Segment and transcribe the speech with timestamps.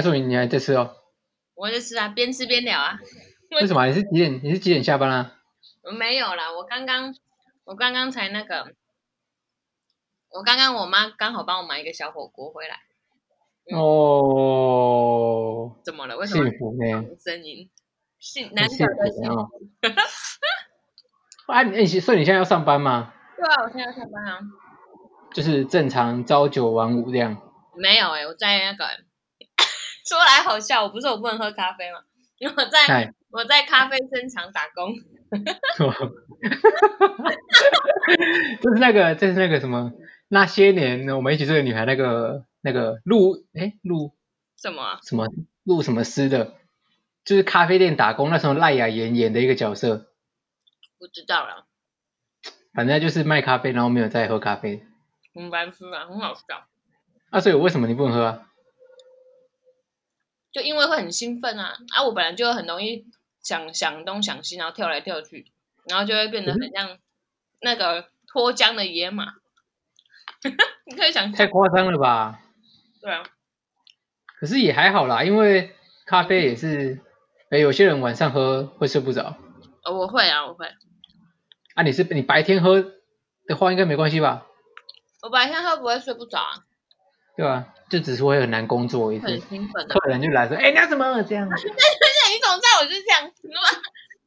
[0.00, 0.96] 阿叔，你还在吃哦？
[1.54, 2.98] 我在吃啊，边吃边聊啊。
[3.60, 3.86] 为什么？
[3.86, 4.40] 你是几点？
[4.42, 5.34] 你是几点下班啊？
[5.82, 7.14] 我没有啦，我刚刚
[7.64, 8.72] 我刚刚才那个，
[10.30, 12.76] 我刚刚我妈刚好帮我买一个小火锅回来。
[13.70, 15.76] 嗯、哦。
[15.84, 16.16] 怎么了？
[16.16, 16.48] 为什么？
[16.48, 17.04] 幸福呢？
[17.22, 17.68] 声音，
[18.18, 19.50] 幸难得的幸福。
[21.52, 23.12] 啊，你所以你现在要上班吗？
[23.36, 24.38] 对啊，我现在要上班啊。
[25.34, 27.36] 就是正常朝九晚五这样。
[27.76, 28.86] 没有哎、欸，我在那个
[30.10, 32.00] 说来好笑，我不是我不能喝咖啡吗？
[32.38, 34.92] 因为我在我在咖啡生厂打工。
[38.60, 39.92] 就是那个，就是那个什么，
[40.26, 44.16] 那些年我们一起追的女孩，那个那个录哎录
[44.56, 45.28] 什么什么
[45.62, 46.54] 录什么诗的，
[47.24, 50.08] 就是咖啡店打工那时候赖雅妍演的一个角色。
[50.98, 51.66] 不知道了。
[52.74, 54.84] 反正就是卖咖啡，然后没有在喝咖啡。
[55.32, 56.66] 很白痴啊，很好笑。
[57.30, 58.49] 啊，所以为什么你不能喝啊？
[60.52, 61.76] 就因为会很兴奋啊！
[61.94, 63.06] 啊，我本来就很容易
[63.42, 65.46] 想想东想西，然后跳来跳去，
[65.88, 66.98] 然后就会变得很像
[67.60, 69.34] 那个脱缰的野马。
[70.86, 72.40] 你可以想，太夸张了吧？
[73.00, 73.22] 对啊。
[74.38, 75.74] 可是也还好啦，因为
[76.06, 77.00] 咖啡也是，
[77.50, 79.36] 哎，有些人晚上喝会睡不着。
[79.84, 80.66] 哦，我会啊，我会。
[81.74, 82.92] 啊，你是你白天喝
[83.46, 84.46] 的话应该没关系吧？
[85.22, 86.64] 我白天喝不会睡不着啊。
[87.36, 89.26] 对啊，就只是会很难工作一次。
[89.26, 89.88] 很兴奋。
[89.88, 91.74] 客人就来说：“哎，你要怎么这样？”对对对，
[92.34, 93.54] 你总知道我就是这样，子吗？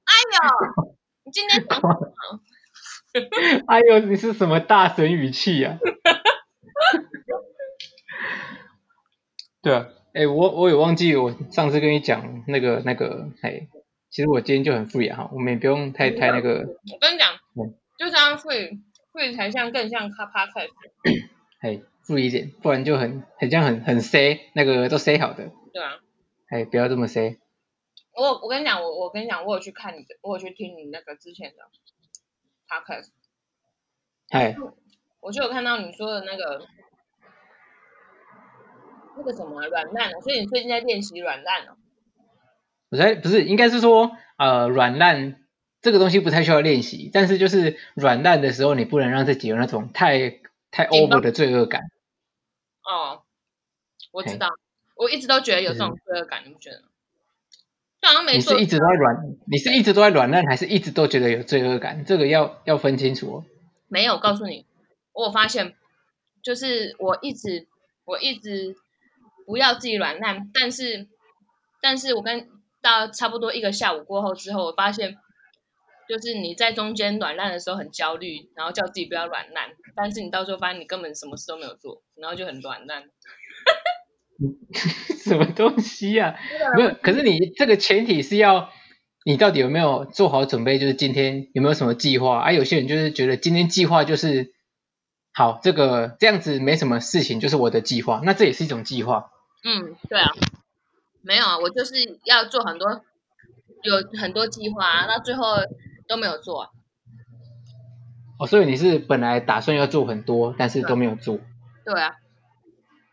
[0.05, 0.37] 哎呦，
[1.25, 2.13] 你今天怎么？
[3.67, 5.77] 哎呦，你是什么大神语气啊？
[9.61, 13.67] 对啊，哎，我我也忘记我上次跟你讲那个那个，哎，
[14.09, 16.65] 其实我今天就很 free 啊，我们也不用太太那个。
[16.91, 20.71] 我跟你讲，嗯、就这样 free，free 才像更像咔啪开始。
[21.63, 21.83] 嘿。
[22.05, 25.51] 注意一点，不然就很很像很很塞，那个都塞好的。
[25.71, 26.01] 对啊。
[26.49, 27.39] 哎，不要这么塞。
[28.13, 31.63] 我我跟你讲，我我跟你讲，我有去看你的，我有去听你那个之前的
[32.67, 33.11] podcast。
[34.31, 34.53] 哎。
[35.21, 36.67] 我就有看到你说的那个
[39.15, 41.77] 那个什么软烂，所以你最近在练习软烂哦。
[42.89, 45.37] 我在不是，应该是说呃软烂
[45.79, 50.42] 这个东西不太需要练习，但是就是软烂的时候，你不能让自己有那种太。
[50.73, 51.83] 太 over 的罪恶感。
[52.83, 53.21] 哦，
[54.11, 54.49] 我知道，
[54.95, 56.87] 我一直都觉得有这种罪恶感，你不觉得吗？
[58.01, 58.53] 就好像没做。
[58.53, 62.03] 你是一直都在软，你是一直都在软烂，还是一直都觉得有罪恶感？
[62.03, 63.45] 这个要要分清楚哦。
[63.87, 64.65] 没有，告诉你，
[65.13, 65.75] 我发现，
[66.41, 67.67] 就是我一直
[68.05, 68.75] 我一直
[69.45, 71.07] 不要自己软烂，但是，
[71.83, 72.49] 但是我跟
[72.81, 75.19] 到差不多一个下午过后之后，我发现。
[76.13, 83.05] 就是你在中间软烂的时候很焦虑，然后叫自己不要软烂，但是你到时候发现你根本什么事都没有做，然后就很软烂。
[85.17, 86.35] 什么东西 啊？
[86.77, 88.69] 没有，可是你这个前提是要
[89.25, 90.77] 你到底有没有做好准备？
[90.77, 92.41] 就是今天有没有什么计划？
[92.41, 94.53] 啊，有些人就是觉得今天计划就是
[95.33, 99.31] 好，这个这样子没什么事情，就是我的计划，那这也是一种计划。
[99.63, 100.29] 嗯，对啊，
[101.23, 103.01] 没有啊，我就是要做很多，
[103.81, 105.43] 有很多计划啊，到最后。
[106.07, 106.69] 都没有做啊！
[108.39, 111.39] 哦，所以你是本来打算要做很多，但是都没有做。
[111.85, 112.15] 对啊，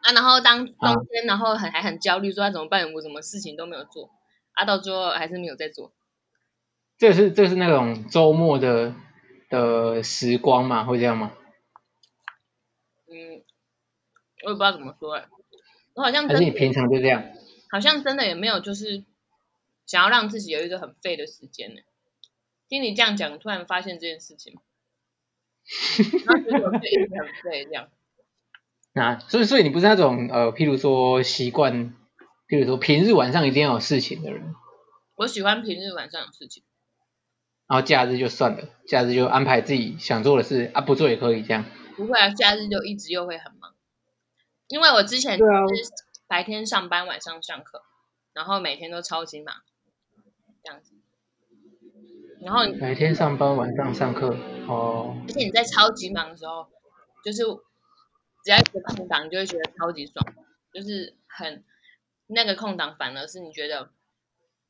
[0.03, 2.93] 啊，然后当中间，然后很还很焦虑，说他怎么办？
[2.93, 4.11] 我什么事情都没有做，
[4.53, 5.93] 啊，到最后还是没有在做。
[6.99, 8.95] 这是这是那种周末的
[9.49, 10.85] 的时光嘛？
[10.85, 11.33] 会这样吗？
[13.09, 13.43] 嗯，
[14.45, 15.27] 我也不知道怎么说哎，
[15.95, 17.23] 我好像还是你平常就这样？
[17.71, 19.05] 好像真的也没有，就是
[19.87, 21.81] 想要让自己有一个很废的时间呢。
[22.71, 24.61] 听你这样讲，突然发现这件事情，
[26.25, 27.11] 然后觉得我自己很
[27.43, 27.91] 废这样。
[28.95, 31.95] 啊，所以所以你不是那种呃，譬如说习惯，
[32.47, 34.55] 譬如说平日晚上一定要有事情的人。
[35.17, 36.63] 我喜欢平日晚上有事情，
[37.67, 41.65] 然后假日就算了，假日就安排自己想做的事啊，不做也可以这样。
[41.97, 43.75] 不会啊，假日就一直又会很忙，
[44.69, 45.45] 因为我之前是
[46.29, 47.83] 白天上班，晚上上课，
[48.33, 49.57] 然后每天都超级忙，
[50.63, 50.95] 这样子。
[52.43, 54.35] 然后白天上班，晚上上课，
[54.67, 55.15] 哦。
[55.29, 56.67] 而且你在超级忙的时候，
[57.23, 57.43] 就是
[58.43, 60.25] 只要一个空档，你就会觉得超级爽，
[60.73, 61.63] 就是很
[62.29, 63.91] 那个空档，反而是你觉得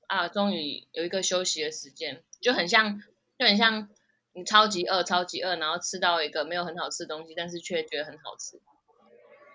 [0.09, 3.01] 啊，终于有一个休息的时间，就很像，
[3.39, 3.89] 就很像
[4.33, 8.61] 你超级饿，超级饿，然后吃到一个没有很好吃的东西，但是却觉得很好吃。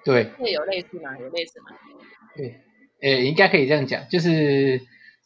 [0.05, 0.31] 对。
[0.39, 1.17] 会有类似吗？
[1.19, 1.65] 有类似吗？
[2.37, 2.61] 对，
[3.01, 4.79] 诶，应该可以这样讲，就是。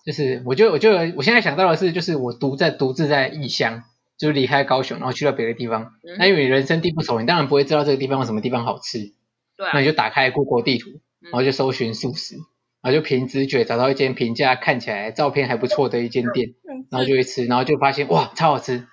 [0.09, 3.83] 就是，我就我就我现在想到的是，就是我独在独自在异乡，
[4.17, 5.93] 就是离开高雄，然后去到别的地方。
[6.03, 9.13] 嗯、那因为你人生地不熟，你当然不会知道这个地方有什么地方好吃。
[9.55, 9.71] 对、啊。
[9.71, 10.89] 那你就打开 Google 地图，
[11.19, 12.41] 然后就搜寻素食，嗯、
[12.81, 16.55] 然后就凭直觉找到一间评价看起来照片还不错的一间店，
[16.89, 18.87] 然后就去吃，然后就发现哇，超好吃。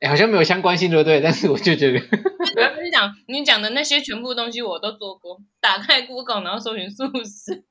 [0.00, 1.22] 哎，好像没有相关性，对不对？
[1.22, 7.64] 但是我就觉得，我跟你讲，你讲的那些全部东西我都做过，打开 Google 然后搜寻素食。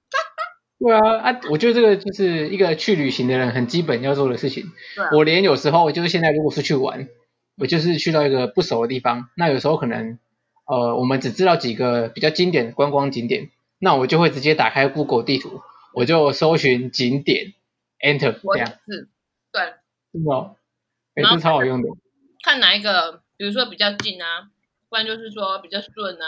[0.77, 4.65] 对啊，啊，我觉得这个就是一个去旅行的人很基本要做的事情。
[5.13, 7.07] 我连有时候就是现在如果出去玩，
[7.57, 10.19] 我就是去到一个不熟的地方，那有时候可能
[10.65, 13.49] 呃我们只知道几个比较经典的观光景点，
[13.79, 15.61] 那我就会直接打开 Google 地图，
[15.93, 17.53] 我就搜寻景点
[17.99, 18.67] ，Enter 这样。
[18.87, 19.07] 是，
[19.51, 19.61] 对。
[20.11, 20.55] 是吗？
[21.15, 21.87] 也是超好用的。
[22.43, 24.51] 看哪一个，比如说比较近啊，
[24.89, 26.27] 不然就是说比较顺啊，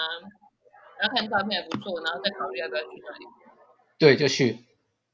[1.00, 3.26] 然后看照片也不错，然后再考虑要不要去那里。
[4.00, 4.58] 对，就去。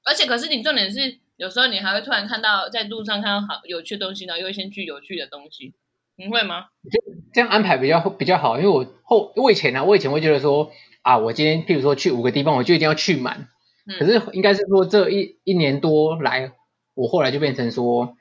[0.06, 5.74] 而且，可是你重点是，有时候你还会突然看到在路上看到好有趣的东西，然后又会先去有趣的东西，
[6.18, 6.66] 你会吗？
[6.92, 7.02] 就
[7.34, 10.72] 这样安排比较比较好，因为我后我以前呢、啊，我以前会觉得说
[11.02, 13.48] 啊，我今天譬如说去五个地方，我就一定要去满。
[13.88, 16.52] 嗯、可是应该是说这一一年多来，
[16.94, 18.18] 我后来就变成说，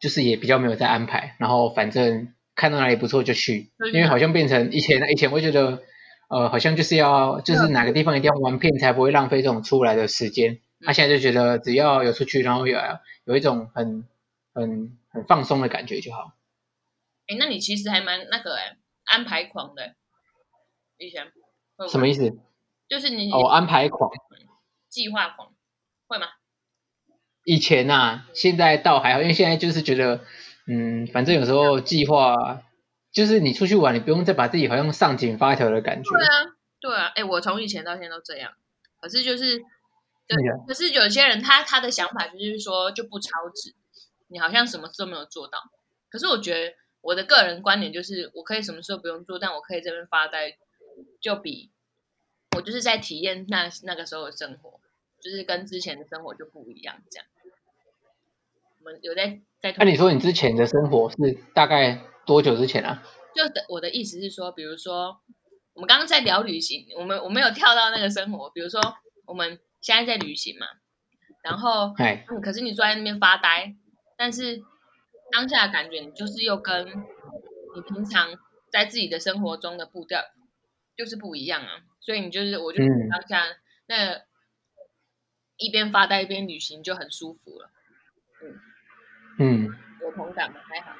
[0.00, 5.82] 就是也比较没有再安排，然后反正看到哪里不错就去，因为好像变成以前以前会觉得。
[6.28, 10.60] 呃，好像就是要，就是哪个地方一定要玩遍才不会浪费这种出来的时间。
[10.84, 12.78] 他、现在就觉得只要有出去，然后有
[13.24, 14.04] 有一种很
[14.52, 16.34] 很很放松的感觉就好。
[17.28, 19.94] 哎，那你其实还蛮那个哎，安排狂的。
[20.98, 21.32] 以前
[21.90, 22.38] 什么意思？
[22.88, 24.10] 就是你哦，安排狂，
[24.90, 25.54] 计划狂，
[26.06, 26.26] 会吗？
[27.44, 30.20] 以前呐、啊，现在倒还好，因为现在就是觉得，
[30.66, 32.62] 嗯，反正有时候计划。
[33.18, 36.08] 就是你出去玩，你不用再把自己好像上紧发条的感觉。
[36.08, 38.52] 对啊，对啊，哎，我从以前到现在都这样。
[39.00, 40.36] 可是就是，对，
[40.68, 43.74] 可是有些人他他的想法就是说就不超值，
[44.28, 45.58] 你好像什么事都没有做到。
[46.08, 50.56] 可是我觉得我的个人观点就是，我可以什么事都不用做，但我可以这边发呆，
[51.20, 51.72] 就比
[52.54, 54.78] 我就是在体验那那个时候的生活，
[55.20, 57.02] 就是跟之前的生活就不一样。
[57.10, 57.26] 这样，
[58.78, 59.74] 我们有在在。
[59.76, 61.16] 那、啊、你说你之前的生活是
[61.52, 62.00] 大概？
[62.28, 63.02] 多久之前啊？
[63.34, 65.18] 就的我的意思是说，比如说
[65.72, 68.50] 我们刚刚在聊旅行，我们我没有跳到那个生活。
[68.50, 68.78] 比如说
[69.24, 70.66] 我们现在在旅行嘛，
[71.42, 73.74] 然后，嗯，可是你坐在那边发呆，
[74.18, 74.62] 但是
[75.32, 78.28] 当下的感觉你就是又跟你平常
[78.70, 80.20] 在自己的生活中的步调
[80.96, 81.80] 就是不一样啊。
[82.00, 82.78] 所以你就是，我就
[83.10, 84.20] 当下、嗯、那
[85.56, 87.70] 一边发呆一边旅行就很舒服了。
[88.42, 88.60] 嗯
[89.38, 90.60] 嗯，有同感吗？
[90.64, 90.96] 还好。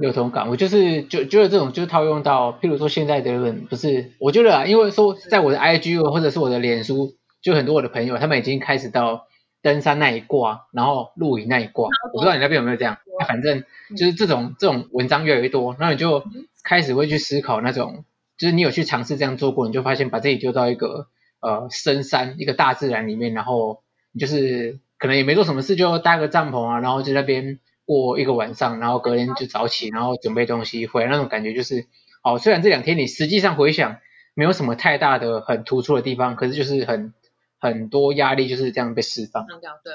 [0.00, 9.26] 有同感，我就是就觉得这种就是套用到，譬如说现在的人不是，我觉得啊，因为说在我的 IG 或者是我的脸书，就很多我的朋友他们已经开始到
[9.60, 13.64] 登山那一挂，然后露营那一挂，我不知道你那边有没有这样，反正
[13.96, 16.22] 就是这种这种文章越来越多，然后你就
[16.62, 18.04] 开始会去思考那种，
[18.38, 21.08] 就是你有去尝试这样做过，你就发现把自己丢到一个
[21.40, 23.82] 呃深山一个大自然里面，然后
[24.16, 27.58] 就是可能也没做什么事，就搭个帐篷啊，然后就在那边。
[27.88, 31.86] 过一个晚上，然后隔天就早起，然后准备东西回来，那种感觉就是，
[32.22, 33.98] 哦，虽然这两天你实际上回想
[34.34, 37.14] 没有什么太大的很突出的地方，可是就是很
[37.58, 39.46] 很多压力就是这样被释放。
[39.46, 39.94] 对，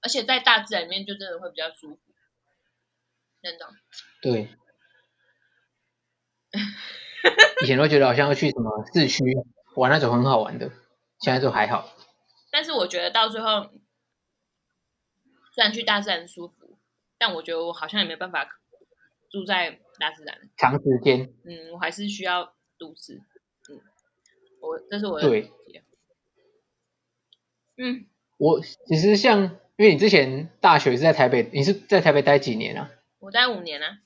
[0.00, 1.98] 而且在大自然里面就真的会比较舒服，
[3.40, 3.68] 真的。
[4.20, 4.48] 对。
[7.62, 9.22] 以前都觉得好像要去什么市区
[9.76, 10.72] 玩那种很好玩的，
[11.20, 11.88] 现在就还好。
[12.50, 13.70] 但是我觉得到最后，
[15.54, 16.61] 虽然去大自然舒服。
[17.24, 18.48] 但我觉得我好像也没办法
[19.30, 21.32] 住在大自然长时间。
[21.44, 23.14] 嗯，我还是需要都市。
[23.70, 23.78] 嗯，
[24.60, 25.52] 我这是我的对。
[27.76, 28.06] 嗯，
[28.38, 29.42] 我其实像，
[29.76, 32.90] 因为你之前大学是在台北，你是在台北待几年啊？
[33.20, 34.00] 我待五年啊。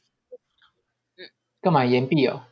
[1.17, 1.31] 嗯。
[1.63, 2.45] 干嘛延毕哦？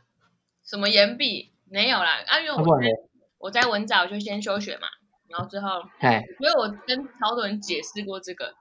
[0.64, 1.52] 什么延毕？
[1.66, 2.88] 没有啦，啊，因为我在
[3.36, 4.88] 我在文藻就先休学嘛，
[5.28, 8.54] 然后之后，哎，因为我跟超多人解释过这个。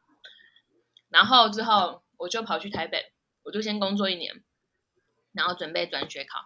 [1.13, 4.43] 然后之后我就跑去台北，我就先工作一年，
[5.31, 6.39] 然后准备转学考，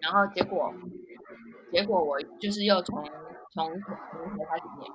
[0.00, 0.72] 然后结果
[1.72, 3.04] 结果我就是又从
[3.52, 4.90] 从从头开始念，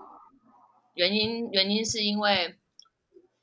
[0.94, 2.58] 原因原因是因为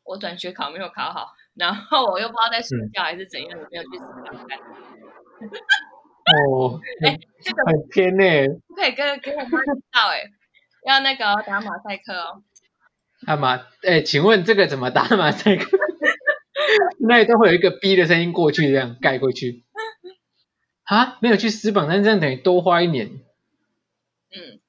[0.05, 4.59] 我转学考没有考好，然后我又不知道在睡觉还是怎样，我没有去思考看。
[6.49, 10.25] 哦， 哎，这个很偏呢，不可以跟跟我妈知道哎，
[10.87, 12.43] 要那个打马赛克哦。
[13.27, 15.65] 打 马，哎，请问这个怎么打马赛克？
[17.01, 19.65] 那都会有一个 B 的声音过去，这样盖过去。
[20.85, 23.23] 啊，没有去撕榜单，这样等于多花一年。
[24.33, 24.61] 嗯，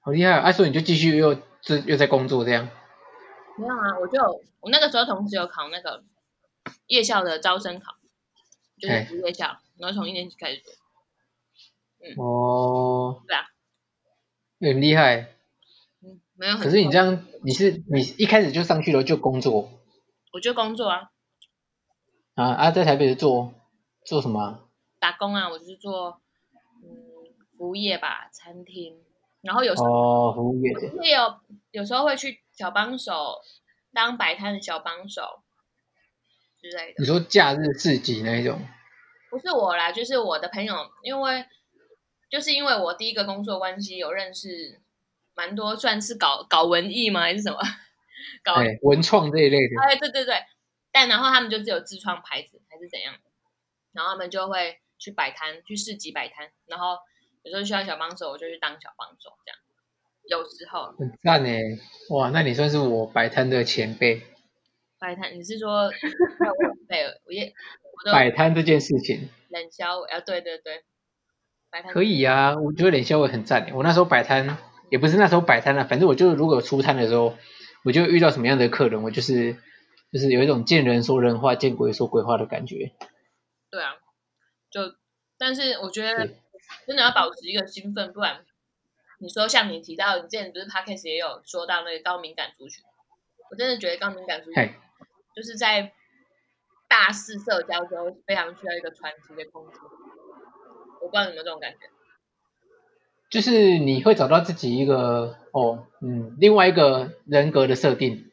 [0.00, 0.32] 好厉害！
[0.32, 2.68] 啊，所以你就继续又这又在工作这样。
[3.58, 4.20] 没有啊，我就
[4.60, 6.04] 我那个时候同时有考那个
[6.86, 7.96] 夜校的招生考，
[8.80, 10.62] 就是读夜校，然后从一年级开始。
[12.16, 13.22] 哦。
[13.26, 13.46] 对啊。
[14.60, 15.36] 很厉害。
[16.42, 16.64] 嗯，没有很。
[16.64, 19.70] 可是你这样，你是你一开始就上去了就工作？
[20.32, 21.10] 我就工作啊。
[22.34, 23.54] 啊啊，在台北做
[24.04, 24.68] 做什么？
[24.98, 26.20] 打工啊，我就是做
[26.82, 26.90] 嗯
[27.56, 28.96] 服务业吧，餐厅。
[29.42, 33.36] 然后有时候哦，服务业会有有时候会去小帮手，
[33.92, 35.22] 当摆摊的小帮手
[36.60, 36.94] 之类的。
[36.98, 38.58] 你说假日自己那一种？
[39.30, 41.44] 不是我啦，就是我的朋友，因为
[42.30, 44.80] 就是因为我第一个工作关系有认识
[45.34, 47.20] 蛮多，算是搞搞文艺吗？
[47.20, 47.58] 还是什么？
[48.42, 49.80] 搞文创这一类的。
[49.82, 50.36] 哎，对对对，
[50.90, 53.14] 但然后他们就只有自创牌子还是怎样，
[53.92, 56.98] 然后他们就会去摆摊，去市集摆摊，然后。
[57.44, 59.58] 有时候需要小帮手，我就去当小帮手，这样。
[60.30, 61.50] 有时候很赞呢，
[62.10, 64.22] 哇，那你算是我摆摊的前辈。
[65.00, 65.98] 摆摊，你是说前
[66.88, 67.04] 辈？
[67.26, 67.52] 我也
[68.12, 69.28] 摆摊这件事情。
[69.48, 70.84] 冷销尾啊，对对对，
[71.68, 73.68] 摆摊可以啊，我觉得冷销尾很赞。
[73.74, 74.56] 我那时候摆摊
[74.92, 77.36] 也不是那时候摆摊了，反正我就是如果出摊的时候，
[77.84, 79.56] 我就遇到什么样的客人，我就是
[80.12, 82.92] 就是有一种见人说人话，见鬼说鬼话的感觉。
[83.70, 83.94] 对啊，
[84.70, 84.80] 就
[85.36, 86.28] 但是我觉得。
[86.86, 88.46] 真的要保持一个兴奋，不然
[89.18, 92.82] 你说像你提到，你之前不是 Podcast 也有说到那个高敏感族群，
[93.50, 94.74] 我真的觉得高敏感族群
[95.36, 95.92] 就是在
[96.88, 99.74] 大肆社交之后非常需要一个喘息的空间。
[101.02, 101.78] 我不知道你有没有这种感觉？
[103.32, 108.30] 就是你会找到自己一个哦，嗯，另外一个人格的设定。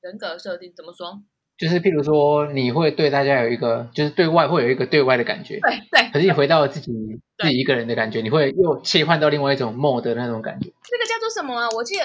[0.00, 1.20] 人格设定怎么说？
[1.58, 6.10] 就是譬如说，你会对大家有一个，就是对外会有一个对外的感觉，对对。
[6.10, 6.90] 可是你回到自己
[7.36, 10.72] 自己一个人的感觉，你会又切换到另外一种 mode 的那种感觉。
[10.88, 11.68] 这个叫做什么啊？
[11.76, 12.04] 我记得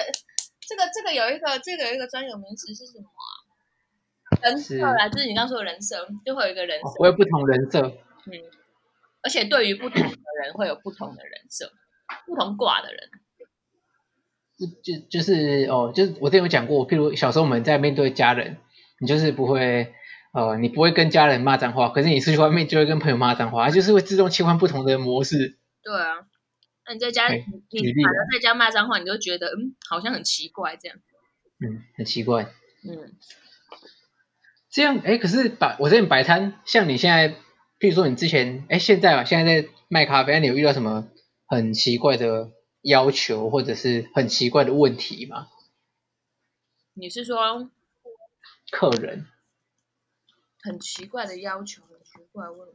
[0.60, 3.24] 这个这个有一个这个有一个专有名词是什么啊？
[4.42, 6.84] 人设啊，就是你刚刚说的人设，就会有一个人设。
[6.98, 7.80] 我有不同人设。
[8.26, 8.36] 嗯。
[9.22, 11.72] 而且对于不同的人会有不同的人设，
[12.26, 13.10] 不同卦的人。
[14.58, 18.58] 就就就是哦，就是我之前有讲过，譬如小时候我们在面对家人。
[18.98, 19.92] 你就是不会，
[20.32, 25.58] 呃，你不会跟家人骂脏话，可是你出去外面就会跟朋友骂脏话，就是会自动切换不同的模式。
[25.82, 26.26] 对啊，
[26.86, 30.96] 那你在家，你反而在家骂脏话，你就觉得嗯，好像很奇怪这样。
[31.60, 32.44] 嗯，很奇怪。
[32.88, 33.12] 嗯，
[34.70, 37.28] 这样哎，可是摆我这边摆摊，像你现在，
[37.78, 41.06] 譬如说你之前，哎，现在啊，现在在卖咖啡，你有遇到什么
[41.46, 42.50] 很奇怪的
[42.82, 45.48] 要求，或者是很奇怪的问题吗？
[46.94, 47.70] 你是说？
[48.70, 49.26] 客人
[50.60, 52.68] 很奇怪的要求，很奇怪问。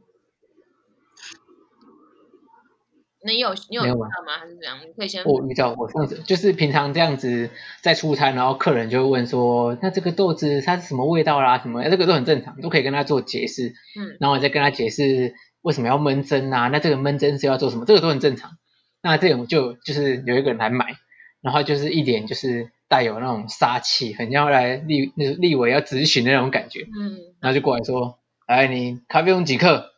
[3.24, 4.38] 那你有你有遇到吗？
[4.40, 4.80] 还是怎样？
[4.80, 5.24] 你可以先。
[5.24, 7.50] 我遇到我上次就是平常这样子
[7.82, 11.58] 在出差，然后客人就会问说：“那这个豆子它是什么味道啦？
[11.58, 13.74] 什么？”这个都很正常，都可以跟他做解释。
[13.96, 14.16] 嗯。
[14.18, 16.68] 然后我再跟他解释为什么要闷蒸啊？
[16.68, 17.84] 那这个闷蒸是要做什么？
[17.84, 18.58] 这个都很正常。
[19.02, 20.96] 那这种就就是有一个人来买，
[21.40, 22.70] 然后就是一点就是。
[22.92, 29.92] 带有那种杀气，很像来立那个立委要质询的那种感觉，嗯，然后就过来说，哎，你咖啡用几克？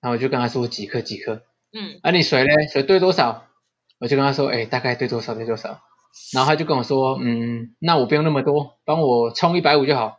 [0.00, 2.66] 然后我就跟他说几克几克，嗯，啊，你水嘞？
[2.66, 3.44] 水兑多少？
[4.00, 5.82] 我就跟他说，哎，大概兑多少兑多少？
[6.34, 10.18] 然后他就跟我说，嗯，那我不用那么多，帮我冲一百五就好。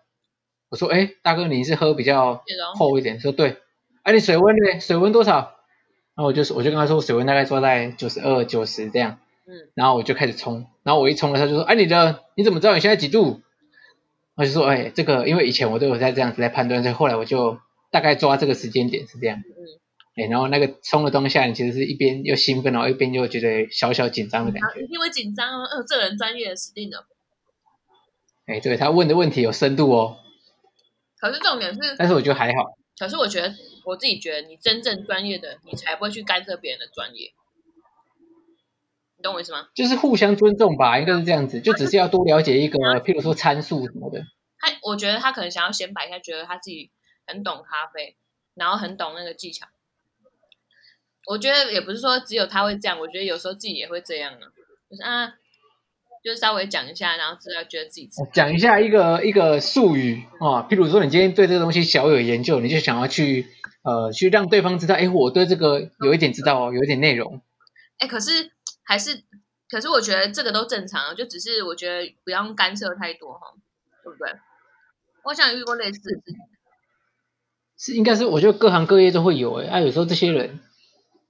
[0.69, 2.41] 我说，哎，大哥，你是喝比较
[2.75, 3.19] 厚一点？
[3.19, 3.57] 说对，
[4.03, 4.79] 哎，你水温呢？
[4.79, 5.56] 水温多少？
[6.17, 9.19] 然后我就我就跟他说，水温大概说在九十二九十这样。
[9.45, 13.39] 嗯，然后我就开始冲，然后我一冲了，他就说，哎，你的你怎么知道你现在几度？
[14.35, 17.59] 我就说，哎，这个因为以前我都有在这样子在判断，所以后来我就
[17.91, 19.37] 大概抓这个时间点是这样。
[19.37, 24.81] 嗯，哎，然后那个冲的当下，你其实是一边又兴奋，然后一边又觉得小小紧张的感觉。
[24.81, 27.05] 你因为紧张哦，呃，这人专业死定了。
[28.47, 30.17] 哎，对，他问的问题有深度哦。
[31.19, 32.73] 可是重点是，但是我觉得还好。
[32.99, 33.53] 可是我觉得
[33.87, 37.31] 我自己觉得，你真正专业的，你才不会去干涉别人的专业。
[39.15, 39.69] 你懂我意思吗？
[39.73, 44.25] 就是互相尊重吧，应该是这样子，就只是要多了解一个，譬如说参数什么的。
[44.59, 46.91] 他我觉得他可能想要先摆一下，觉得他自己
[47.25, 48.17] 很懂咖啡，
[48.55, 49.67] 然后很懂那个技巧。
[51.25, 54.39] 我觉得也不是说只有他会这样，我觉得有时候自己也会这样啊，
[54.89, 55.33] 就是啊，
[56.23, 63.47] 就是稍微讲一下，然后知道觉得自己讲一下一个一个术语啊，譬如说你今天对这个东西小有研究，你就想要去
[63.87, 67.41] 呃去让对方知道，哎，我对这个有一点知道哦，有一点内容。
[67.99, 68.51] 哎，可是。
[68.89, 69.21] 还是，
[69.69, 73.51] 可是我觉得这个都正常，就只是我觉得不要干涉太多哈，
[74.01, 74.31] 对不对？
[75.25, 76.35] 我想遇过类似的事情，
[77.77, 80.61] 是应该是我觉得各行各业都会有哎，啊有时候这些人，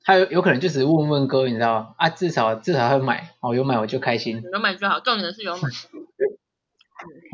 [0.03, 1.95] 他有有可能就只是问问哥，你知道吗？
[1.97, 5.69] 啊至少至少他会买，哦有买我就开心，有买就好，重点是有买，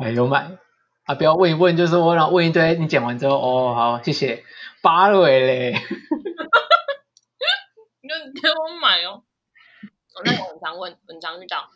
[0.06, 0.56] 哎有买，
[1.04, 4.42] 啊不要问一问就说然后问一堆，你讲完之后哦好谢谢，
[4.84, 5.72] 八尾嘞，
[8.02, 9.22] 你就给我买哦。
[10.14, 11.70] 哦，那我很常问，很常遇到。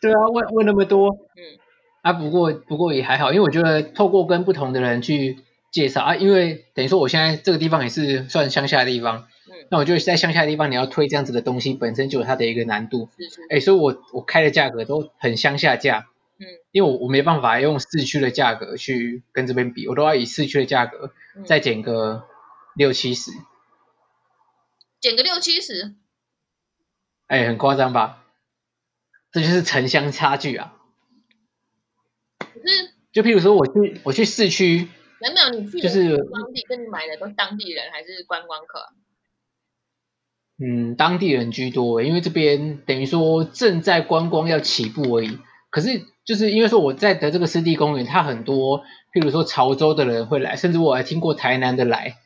[0.00, 1.10] 对啊，问问那么多。
[1.10, 1.60] 嗯。
[2.00, 5.36] 啊，不过不过也还好，因为我觉得透过跟不同的人去
[5.70, 9.28] 介绍啊，因为等于说我现在这个地方也是算乡下的地方。
[9.50, 9.66] 嗯。
[9.70, 13.10] 那我觉得在乡下的地方，你要推这样子的东西，本身就有它的一个难度。
[13.18, 13.42] 是是。
[13.50, 16.06] 哎，所以我我开的价格都很乡下价。
[16.38, 16.46] 嗯。
[16.72, 21.12] 因为我我没办法用市区的价格去跟这边比，我都要以市区的价格
[21.44, 22.24] 再减个
[22.80, 23.30] 六七十。
[25.02, 25.96] 减个六七十。
[27.26, 28.24] 哎，很夸张吧？
[29.30, 30.72] 这就是城乡差距啊！
[32.38, 34.88] 可是，就譬如说，我去我去市区，
[35.20, 38.86] 没有，你去就是当地跟你买的都是当地人还是观光客？
[40.56, 45.38] 嗯，当地人居多，因为这边等于说正在观光要起步而已。
[45.68, 48.80] 可是就是因为说我在的这个湿地公园，它很多，
[49.12, 52.16] 譬如说潮州的人会来，甚至我还听过台南的来。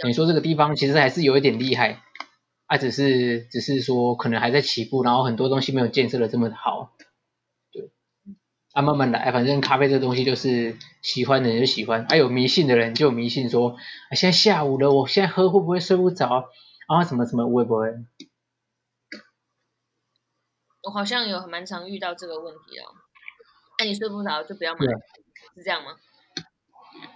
[0.00, 2.02] 等于说这个地方其实还是有一点厉害。
[2.66, 6.92] 啊，只是只是说可能还在起步，然后很多东西没有建设的这么好，
[7.72, 7.90] 对，
[8.72, 16.48] 啊，慢慢来，反正咖啡这东西就是喜欢的人就喜欢，啊，有迷信的人就有迷信说，啊，现在下午了，我现在喝会不会睡不着？
[16.86, 17.88] 啊，什么什么会不会？
[20.84, 22.86] 我好像有蛮常遇到这个问题哦，
[23.78, 24.86] 哎，你睡不着就不要买，
[25.56, 25.96] 是这样吗？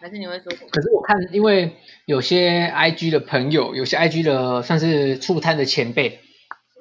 [0.05, 0.69] 还是你会说什么？
[0.71, 6.21] 可是我看，因为有些 IG 的朋友，有些 IG 的算是触摊的前辈，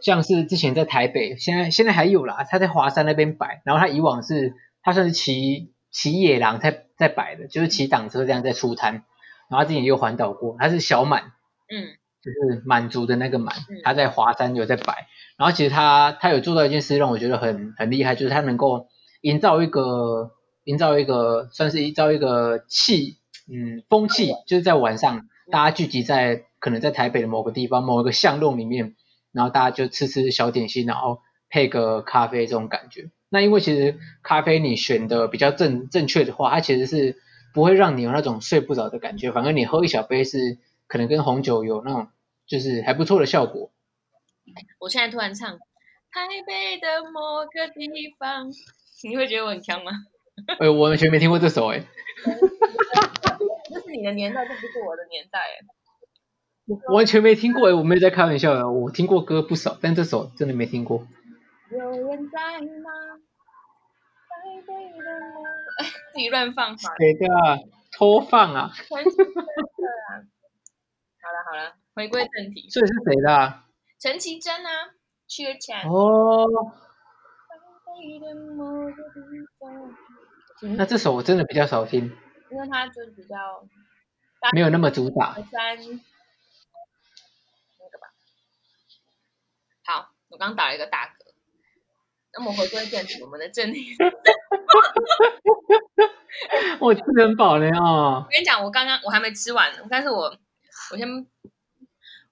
[0.02, 9.06] 像是之前在台北，现在现在还有啦，他在华山那边摆，然后他以往是他算是骑骑野狼在在摆的，就是骑挡车这样在出摊，
[9.50, 11.22] 然后他之前也有环岛过，他是小满，
[11.72, 18.88] 嗯，就是满族的那个满，他在华山有在摆，然后其实他他有做到一件事让我觉得很很厉害，就是他能够
[19.22, 20.32] 营造一个。
[20.64, 23.18] 营造一个算是营造一个气，
[23.52, 28.96] 嗯，风气，就是在晚上大家聚集在可能在台北的某个地方某一个巷弄里面，
[29.32, 33.10] 然后大家就吃吃小点心，然后配个咖啡这种感觉。
[33.30, 37.18] 那因为其实咖啡你选的比较正正确的话，它其实是
[37.54, 42.08] 不会让你有那种睡不着的感觉，反而你喝一小杯是可能跟红酒有那种
[42.48, 43.72] 就是还不错的效果。
[44.80, 48.52] 我现在突然唱台北的某个地方，
[49.04, 49.92] 你会觉得我很强吗？
[50.60, 51.84] 哎，我完全没听过这首哎。
[53.70, 55.60] 这是你的年代，这不是我的年代哎。
[56.66, 61.08] 我完全没听过哎，我没有在开玩笑的，我听过歌不少，但这首真的没听过。
[61.72, 62.90] 有人在吗？
[64.44, 66.78] 哎， 自己乱放。
[66.78, 67.28] 谁的？
[67.98, 68.72] 偷放啊。
[71.22, 72.68] 好了好了，回归正题。
[72.72, 73.62] 这是谁的？
[74.00, 74.94] 陈绮贞啊，
[75.28, 75.90] 薛强。
[75.90, 76.48] 哦。
[80.78, 82.06] 那这首我真的比较少听，
[82.50, 83.68] 因为它就比较
[84.54, 85.34] 没有那么主打。
[85.52, 85.84] 三那
[87.90, 88.08] 个吧，
[89.84, 91.12] 好，我刚打了一个大嗝。
[92.36, 93.94] 那么回归正题，我们的正题。
[96.80, 98.24] 我吃得很饱了啊！
[98.24, 100.34] 我跟你讲，我刚刚我还没吃完，但是我
[100.92, 101.06] 我先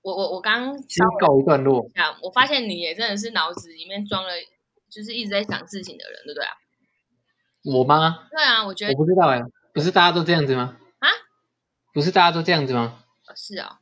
[0.01, 1.85] 我我我刚先告一段落。
[2.21, 4.29] 我发现你也真的是脑子里面装了，
[4.89, 6.53] 就是一直在想事情的人，对不对啊？
[7.63, 8.27] 我吗？
[8.31, 9.41] 对啊，我觉得我不知道哎，
[9.73, 10.77] 不是大家都这样子吗？
[10.99, 11.09] 啊？
[11.93, 13.03] 不是大家都这样子吗？
[13.35, 13.79] 是啊，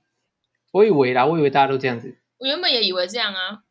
[0.72, 2.18] 我以为啦，我以为大家都这样子。
[2.38, 3.64] 我原本也以为这样啊，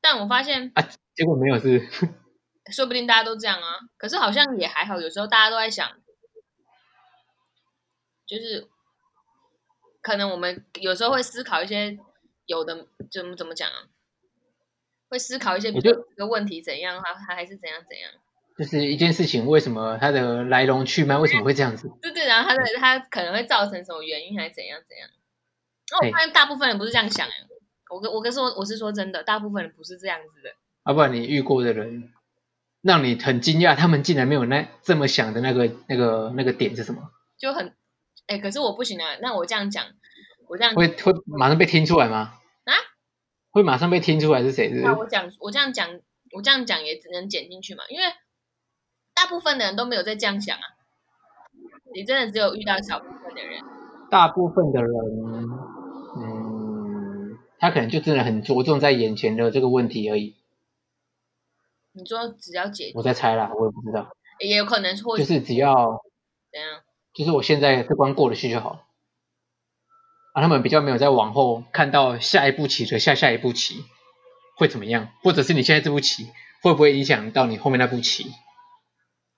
[0.00, 0.82] 但我发现啊，
[1.14, 1.88] 结果没有是，
[2.72, 3.80] 说不定大家都这样啊。
[3.96, 5.90] 可是好像也还好，有时候大家都在想，
[8.26, 8.68] 就是
[10.02, 11.98] 可能我们有时候会思考一些
[12.46, 13.88] 有的怎么怎么讲啊，
[15.08, 18.12] 会思考一些比如这个问题怎样，它它还是怎样怎样。
[18.56, 21.90] 就是一件事情，为什么它的来龙去脉为什么会这样子？
[22.00, 25.08] 对对，然后它的它可能会造成什么原因，还是怎样怎样？
[25.90, 27.32] 那我发现大部分人不是这样想哎，
[27.90, 30.50] 我跟我跟说我是说真的，大部分人不是这样子的。
[30.84, 32.12] 啊，不然你遇过的人，
[32.80, 37.10] 让你很惊讶，他们竟然没有那这么想的那个那个那个点是什么？
[37.36, 37.74] 就很
[38.28, 39.86] 哎，可是我不行啊，那我这样讲，
[40.46, 42.38] 我这样会会马上被听出来吗？
[42.66, 42.72] 啊？
[43.50, 44.70] 会马上被听出来是谁？
[44.70, 44.80] 是？
[44.80, 48.04] 那我讲我这样讲我这样讲也只能剪进去嘛，因为。
[49.24, 50.62] 大部分的人都没有在这样想啊，
[51.94, 53.64] 你真的只有遇到少部分的人。
[54.10, 54.92] 大部分的人，
[56.18, 60.36] 嗯，他可能就真的很着重在眼前的这个问题而已。
[61.92, 64.14] 你说只要解决，我在猜啦，我也不知道。
[64.40, 66.02] 也有可能会就是只要
[66.52, 66.82] 怎样，
[67.14, 68.80] 就是我现在这关过得去就好了。
[70.34, 73.86] 啊，他们比较没有在往后看到下一步棋的下下一步棋
[74.58, 76.28] 会怎么样，或者是你现在这步棋
[76.62, 78.30] 会不会影响到你后面那步棋？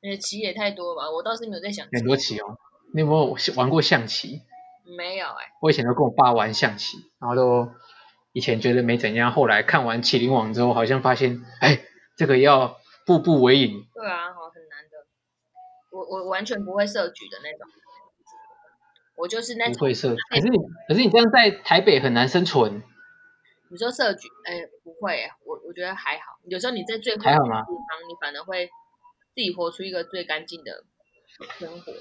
[0.06, 1.84] 你的棋也太多吧，我倒是没有在想。
[1.90, 2.56] 很多棋哦，
[2.94, 4.40] 你有没有玩过象棋？
[4.96, 5.50] 没有哎、欸。
[5.60, 7.72] 我以前都跟我爸玩象棋，然后都
[8.32, 11.80] 以前觉得没怎样，后来看完《麒麟王》之后，好像发现，哎，
[12.16, 13.84] 这个要步步为营。
[13.92, 15.06] 对啊，好很难的。
[15.90, 17.66] 我我完全不会设局的那种，
[19.16, 20.14] 我就是那种不会设。
[20.30, 22.80] 可是你可是你这样在台北很难生存。
[23.68, 26.38] 你说设局，哎，不会，我我觉得还好。
[26.44, 27.62] 有时候你在最还好吗？
[27.62, 28.70] 地方，你反而会
[29.36, 30.82] 自己活出一个最干净的
[31.58, 31.92] 生活，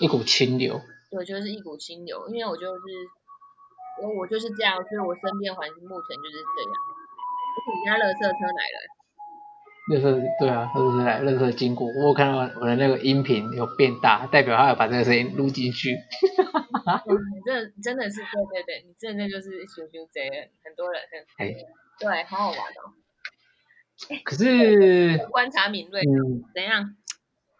[0.00, 0.80] 一股清流。
[1.10, 2.26] 对，就是一股清流。
[2.28, 2.80] 因为我就是，
[4.02, 6.72] 我我就是这样，所以我身边环境目前就是这样。
[7.52, 8.78] 而且你家乐色车来了。
[9.84, 15.92] 垃圾对啊，垃圾来，乐色经过，我看到我的那个音频有变大，代表他要把这个声音录进去。
[17.04, 21.54] 嗯、你真的真的是对对对，你真的就是羞羞贼，很多人很，哎，
[22.00, 22.96] 对，好好玩哦。
[24.24, 26.96] 可是 观察敏锐，嗯，怎样？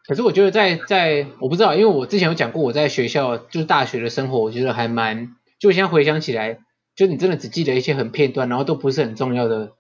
[0.07, 6.59] 可是我觉得在在我不知道，因为我之前有讲过我在学校就是大学的生活，我觉得还蛮，就现在回想起来，
[6.95, 9.73] 就你真的只记得一些很片段，然后都不是很重要的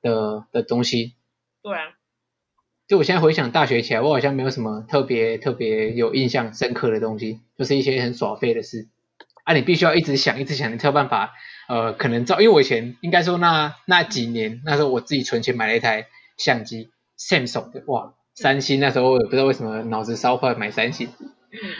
[0.00, 1.14] 的的东西。
[1.62, 1.94] 对啊。
[2.88, 8.88] 就我现在回想大学起来，我好像没有什么特别特别有印象深刻的东西，就是一些很耍废的事。
[9.44, 11.32] 啊，你必须要一直想，一直想，你才有办法，
[11.68, 21.08] 呃，可能照，因为我以前应该说那那几年，那时候我自己存钱买了一台相机，Samsung 的，哇，三星那时候我也不知道为什么脑子烧坏买三星。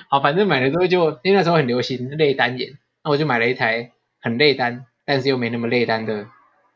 [0.08, 6.26] 好，反正买了之后就，因为那时候很流行类单眼，那我就买了一台很类单，但是又没那么类单的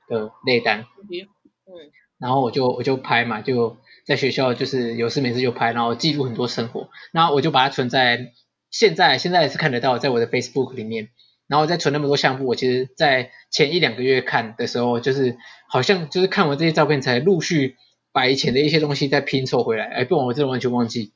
[0.08, 0.86] 的类单。
[1.10, 1.90] 嗯。
[2.18, 3.76] 然后我就我就拍嘛，就。
[4.06, 8.30] 在学校就是有事没事就拍，然后记录很多生活，然后我就把它存在
[8.70, 11.08] 现在现在是看得到，在我的 Facebook 里面，
[11.46, 15.36] 然后再存那么多相簿，我其实，在前一两个月看的时候，就是
[15.68, 17.76] 好像就是看完这些照片，才陆续
[18.12, 21.12] 把以前的一些东西再拼凑回来，哎，不然我真的完全忘记。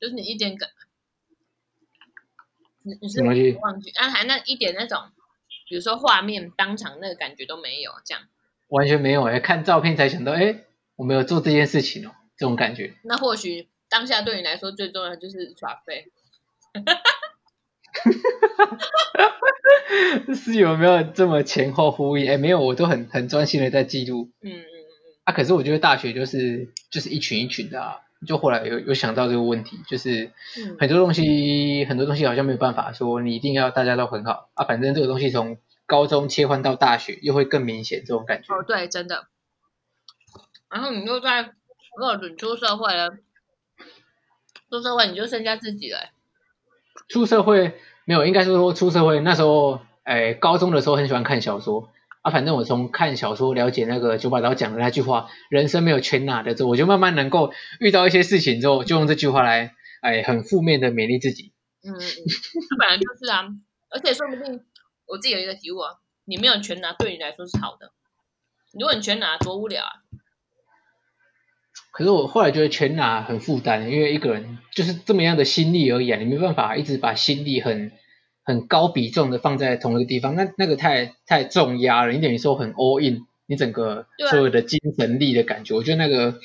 [0.00, 0.68] 就是你一点感，
[2.82, 4.10] 你你是忘记忘记啊？
[4.10, 4.98] 还那一点那种，
[5.68, 8.24] 比如说画面当场那个感觉都没有，这样
[8.68, 10.64] 完全没有哎，看照片才想到哎。
[10.96, 12.94] 我没有做这件事情哦，这种感觉。
[13.02, 16.12] 那或许当下对你来说最重要的就是耍废。
[20.34, 22.28] 是有没有这么前后呼应？
[22.28, 24.30] 哎，没有，我都很很专心的在记录。
[24.42, 24.64] 嗯嗯嗯。
[25.24, 28.00] 啊，可是我觉得大学就是就是一群一群的啊。
[28.26, 30.32] 就后来有有想到这个问题，就是
[30.80, 34.64] 很多东西、嗯、很多东西好像没有办法说你一定要大家都很好啊。
[34.64, 38.54] 反正这个东西从高中切换到大学又会更明显这种感觉。
[38.54, 39.26] 哦，对，真的。
[40.70, 41.50] 然后你又在，如
[41.98, 43.10] 果你出社会了，
[44.70, 46.13] 出社会你就剩下自己了。
[47.08, 51.90] 出社会没有，应该是说出社会那时候，哎，高中的时候很喜欢看小说
[52.22, 52.30] 啊。
[52.30, 61.52] 反正我从看小说了解那个九把刀讲的那句话“人生没有全拿的”之后，我就慢慢能够遇到一些事情之后，就用这句话来，哎，很负面的勉励自己。
[61.82, 63.44] 嗯嗯，这本来就是啊，
[63.90, 64.64] 而且说不定
[65.06, 67.92] 我自己有一个体悟啊，你没有全拿，对你来说是好的。
[68.72, 69.90] 如果你全拿，多无聊啊。
[71.96, 77.92] 可是我后来觉得全拿很负担，因为一个人就是这么样的心力而已啊，你没办法一直把心力很
[78.42, 86.40] 很高比重的放在同一个地方，那那个太太重压了，你等于说很 all in，你整个所有的精神力的感觉，我觉得那个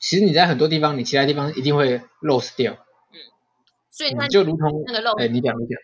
[0.00, 2.72] 其实你在很多地方，你其他地方一定会 lose 掉。
[2.72, 3.16] 嗯，
[3.90, 5.78] 所以那就如同那个 lose，哎，你讲你讲。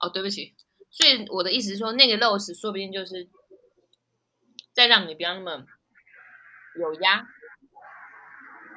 [0.00, 0.52] 哦，对不起，
[0.90, 3.26] 所以我的意思是说，那个 lose 说不定就是
[4.74, 5.64] 再让你不要那么
[6.78, 7.26] 有压。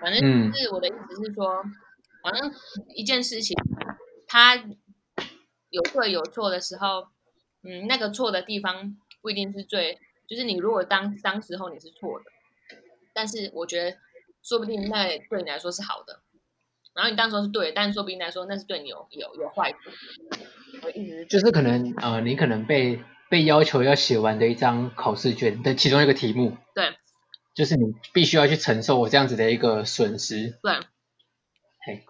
[0.02, 1.72] 反正就是我的意思是说，嗯、
[2.24, 2.52] 反正
[2.96, 3.56] 一件事情，
[4.28, 4.56] 他
[5.70, 7.08] 有对有错的时候，
[7.64, 12.26] 嗯，那个错的地方不一定是最，就是你如果当当时候你是错的，
[13.14, 13.98] 但是我觉得
[14.44, 16.22] 说不定那对你来说是好的，
[16.94, 19.78] 然后你当时候是对的，但是说不定来说那是对你有有有坏处。
[20.84, 26.56] 我一直就是可能呃，你可能被被要求要写完的一张考试卷的其中一个题目。
[26.76, 26.96] 对。
[27.58, 30.74] 就是你必须要去承受我这样子的一个损失，对，
[31.88, 32.06] 嘿，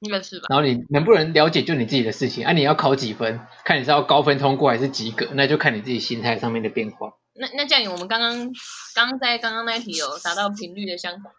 [0.00, 0.46] 应该是吧。
[0.50, 2.50] 然后你能不能了解就你自己的事情啊？
[2.50, 3.38] 你要考几分？
[3.64, 7.12] 看你是要高分通过还是及格，那就看你自己心态上面的变化。
[7.34, 8.52] 那那这样，我们刚刚
[8.96, 11.30] 刚在刚刚那一题有达到频率的相同，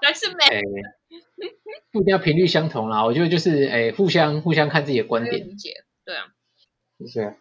[0.00, 0.42] 但是没？
[0.46, 0.62] 欸、
[1.92, 5.74] 不一定要频率相同啦，我觉得就是诶、欸，互相互相看自己的观点，理解，
[6.06, 6.24] 对啊，
[7.06, 7.34] 是啊。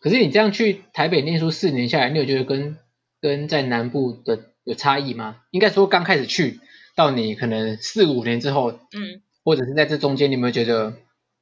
[0.00, 2.76] 可是你这样去台北念书四年下来，你有觉得跟？
[3.20, 5.42] 跟在南部的有差异吗？
[5.50, 6.60] 应该说刚开始去
[6.96, 10.94] 到你可能四五年之后，嗯，或者是在这中间，你有没有觉得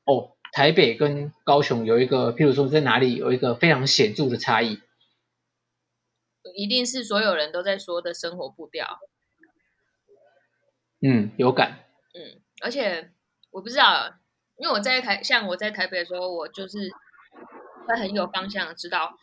[0.04, 4.80] 哦，台北跟高雄有一个，譬如说在哪里有一个非常显著的差异？
[6.54, 9.00] 一定是所有人都在说的生活步调。
[11.00, 11.84] 嗯，有感。
[12.14, 13.12] 嗯，而且
[13.50, 14.14] 我不知道，
[14.56, 16.90] 因为我在台，像我在台北的时候，我就是
[17.86, 19.18] 会很有方向知道。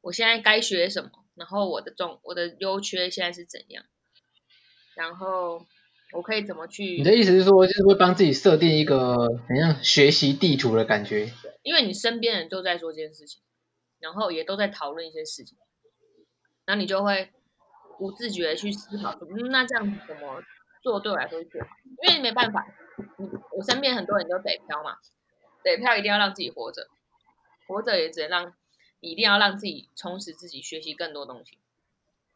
[0.00, 3.84] 我现在该学什么，然后我的重我的优缺现在是怎样，
[4.96, 5.64] 然后
[6.12, 6.84] 我可以怎么去？
[6.96, 9.16] 你的意思是说，就是会帮自己设定一个
[9.48, 11.32] 很像学习地图的感觉？
[11.62, 13.42] 因为你身边人都在做这件事情，
[14.00, 15.56] 然后也都在讨论一些事情，
[16.64, 17.30] 然后你就会
[17.98, 20.42] 不自觉的去思考说，嗯，那这样子怎么
[20.82, 21.68] 做对我来说是最好？
[22.08, 22.66] 因为没办法，
[23.56, 24.96] 我身边很多人都北漂嘛，
[25.62, 26.88] 北漂一定要让自己活着，
[27.66, 28.52] 活着也只能让你
[29.00, 31.58] 一定要让自己充实自己，学习更多东西。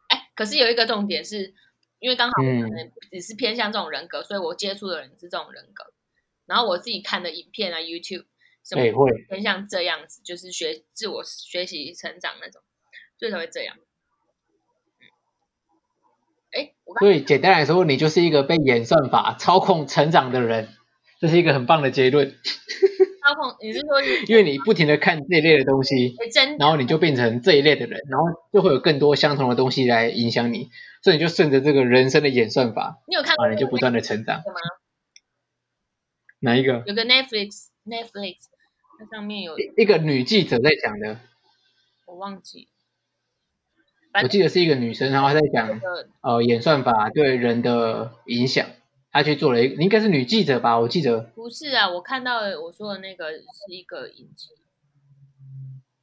[0.09, 1.55] 哎，可是有一个重点是，
[1.98, 5.92] 因为刚好我可能只是偏向这种人格，嗯、所以我接触的人是这种人格，
[6.46, 8.27] 然后我自己看的影片啊，YouTube。
[8.64, 12.62] 什么会偏向这样子，就是学自我学习成长那种，
[13.18, 13.77] 所以才会这样。
[16.53, 20.68] 哎，所以简单来说，你就是一个被演算法操控成长的人，
[21.18, 22.38] 这是一个很棒的结论。
[23.23, 26.17] 操控，你是说，因为你不停的看这一类的东西，
[26.59, 30.71] 然后你就变成这一类的人，然后就会有更多相同的东西来影响你，
[31.03, 34.43] 所以你就顺着这个人生的演算法，你有看过，你就不断的成长。
[36.41, 36.83] 哪一个？
[36.87, 38.37] 有个 Netflix，Netflix。
[39.11, 41.19] 上面有一个女记者在讲的，
[42.07, 42.69] 我忘记，
[44.23, 45.81] 我记得是一个女生，然后她在讲
[46.21, 48.69] 呃演算法对人的影响，
[49.12, 50.81] 她去做了一个，你应该是女记者吧？
[50.81, 54.48] 我记得不是啊，我看到的我说的那个是一个影集，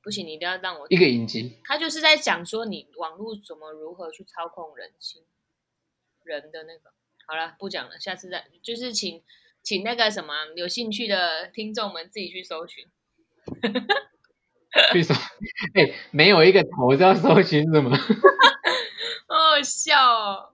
[0.02, 5.24] 不行，你一定要让我一个影集，他就是在讲说你网络怎么如何去操控人心，
[6.24, 6.92] 人的那个，
[7.28, 9.22] 好了，不讲了，下次再就是请。
[9.62, 12.86] 请那个什么有兴趣的听众们自己去搜寻，
[14.94, 15.14] 去搜，
[15.74, 17.92] 哎、欸，没有一个头知道搜寻什么，
[19.28, 20.54] 好好笑哦。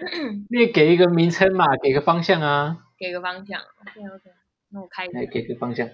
[0.50, 2.78] 你也给一个名称嘛，给个方向啊。
[2.98, 4.30] 给个方向，OK OK，
[4.70, 5.18] 那我开一个。
[5.18, 5.88] 来给个方向。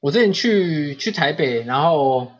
[0.00, 2.32] 我之前去去台北，然后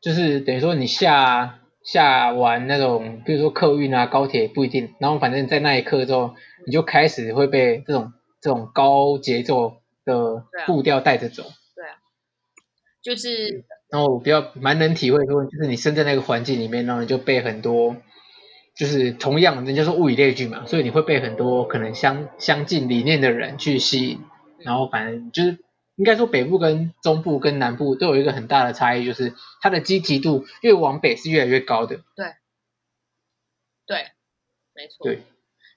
[0.00, 1.54] 就是等于说你下。
[1.84, 6.34] 下完那种，比如说客运啊、高铁不一定，然后反正在那一刻之后，
[6.66, 8.12] 你就开始会被这种
[8.42, 11.44] 这种高节奏的步调带着走。
[11.74, 11.96] 对啊，
[13.00, 13.64] 就是。
[13.90, 17.96] 然后我比较蛮能体会说，就是你身在那个环境里面，然后你就被很多，
[18.78, 24.20] 就是同样人家说物以类聚嘛，所以你会被很多可能相相近理念的人去吸引，
[24.60, 25.58] 然后反正就是。
[25.98, 31.96] 应该说北部跟中部跟南部都有一个很大的差异，就是它的积极度越往北是越来越高的。
[32.14, 32.34] 对，
[33.84, 34.12] 对，
[34.76, 35.02] 没错。
[35.02, 35.24] 对，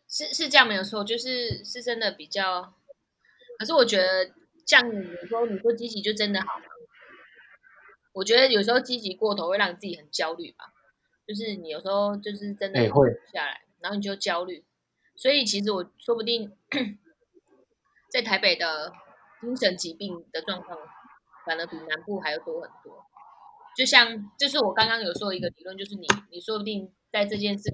[0.07, 2.71] 是是这样没有错，就是是真的比较。
[3.57, 4.29] 可是我觉得
[4.67, 6.65] 像你说你说积极就真的好吗？
[8.13, 10.70] 我觉得有时候积极过头会让自己很焦虑吧。
[11.32, 14.65] 就是你有时候就是真的会下来，然后你就焦虑。
[15.15, 16.52] 所以其实我说不定
[18.12, 18.91] 在台北的。
[19.41, 20.78] 精神疾病的状况
[21.48, 23.04] 反而比南部还要多很多，
[23.76, 27.74] 就像就是我刚刚有说一个理论，就是你你说不定在这件事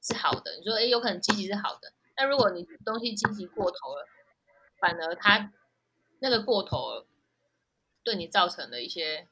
[0.00, 4.06] 是好的，你说哎有可能积极是好的，但如果你东西积极过头了，
[4.78, 5.52] 反而它
[6.20, 7.04] 那个过头
[8.04, 9.26] 对你造成了一些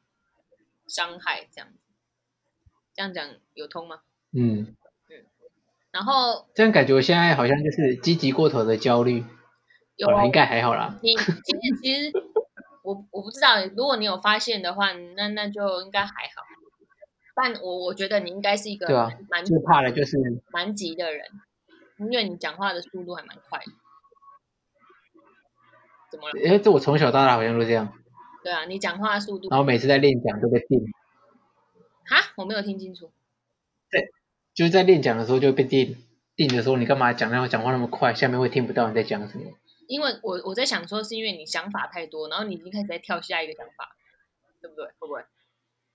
[0.89, 1.73] 伤害，这样
[2.97, 4.01] 这样讲有通吗？
[4.33, 4.75] 嗯
[5.11, 5.15] 嗯，
[5.93, 9.23] 然后这样感觉我现在好像就是积极过头的焦虑。
[9.97, 10.99] 有，应该还好啦。
[11.03, 12.13] 你其实其实
[12.83, 16.43] 我我不知道，如果你有发现的话，那那就应该还好。
[17.35, 20.17] 但我我觉得你应该是一个蛮最怕的就是
[20.51, 21.27] 蛮急的人，
[21.99, 23.73] 因为你讲话的速度还蛮快的。
[26.11, 26.51] 怎么了？
[26.51, 27.93] 哎，这我从小到大好像都这样。
[28.43, 29.49] 对啊，你讲话的速度。
[29.51, 30.81] 然后每次在练讲都被电。
[32.09, 32.33] 哈？
[32.37, 33.11] 我没有听清楚。
[33.91, 34.11] 对，
[34.55, 35.97] 就是在练讲的时候就被定
[36.35, 39.45] 定的时候你干嘛讲那么讲话那么快，下面会听不到你在讲什么。
[39.87, 43.97] 因为我我在想说，是因为你想法太多，然后你已经开始在跳下一个想法，
[44.61, 44.87] 对不对？
[44.99, 45.25] 会不会？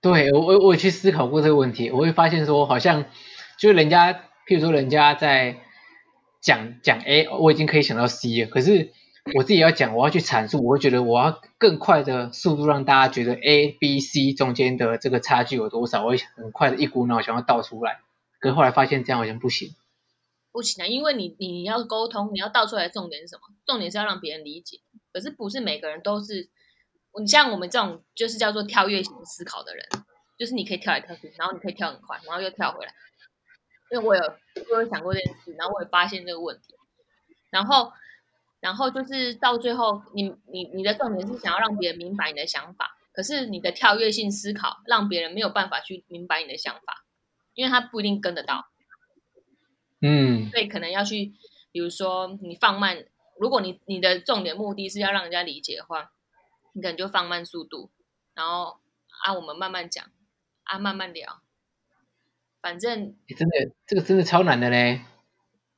[0.00, 3.04] 对，我我我去思考过这个问题，我会发现说，好像
[3.58, 4.14] 就是人家，
[4.48, 5.58] 譬如说人家在
[6.40, 8.90] 讲讲 A，我已经可以想到 C 了，可是
[9.34, 18.00] 我自己要讲，我要去阐述，我会觉得我要更快的速度让大家觉得 A、B、C 中间的这个差距有多少，我会很快的一股脑想要倒出来，
[18.40, 19.72] 可是后来发现这样好像不行。
[20.50, 23.42] 不行啊，因为你你要沟通，你要倒出来的重点是什么？
[23.64, 24.80] 重点是要让别人理解。
[25.12, 26.48] 可是不是每个人都是，
[27.20, 29.86] 你像我们这种就是叫做跳跃型思考的人，
[30.36, 32.92] 就是你可以跳来跳去，然后你可以跳很快，然后又跳回来。
[33.92, 34.22] 因为我有
[34.68, 36.74] 我有想过这件事，然后我也发现这个问题。
[37.50, 37.92] 然后
[38.62, 47.04] 然后就是到最后，你你你的重点是想要让别人明白你的想法，可是你的跳跃性思考让别人没有办法去明白你的想法，
[47.54, 48.68] 因为他不一定跟得到。
[50.00, 51.32] 嗯，所以可能要去，
[51.72, 53.04] 比如说你放慢，
[53.36, 56.12] 如果你你的重点目的是要让人家理解的话，
[56.72, 57.90] 你可能就放慢速度，
[58.32, 58.78] 然后
[59.24, 60.06] 啊，我们慢慢讲，
[60.62, 61.42] 啊，慢慢聊，
[62.60, 65.00] 反正真的这个真的超难的嘞。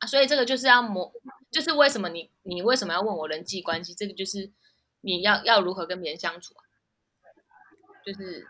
[0.04, 1.10] 啊，所以这个就是要磨，
[1.50, 3.94] 就是为什么你你为什么要问我人际关系？
[3.94, 4.52] 这个就是
[5.00, 6.62] 你要要如何跟别人相处啊？
[8.04, 8.46] 就是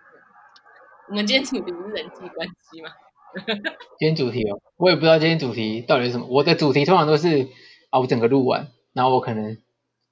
[1.09, 2.91] 我们今天主题不是人际关系吗？
[3.99, 6.27] 今天主题哦，我也不知道今天主题到底是什么。
[6.27, 7.49] 我的主题通常都是
[7.91, 9.57] 啊，我整个录完，然后我可能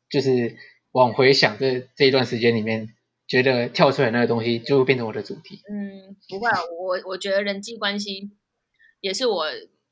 [0.09, 0.57] 就是
[0.93, 2.95] 往回想这这一段时间里面，
[3.27, 5.61] 觉得跳出来那个东西就会变成我的主题。
[5.69, 8.31] 嗯，不会啊，我我觉得人际关系
[9.01, 9.47] 也是我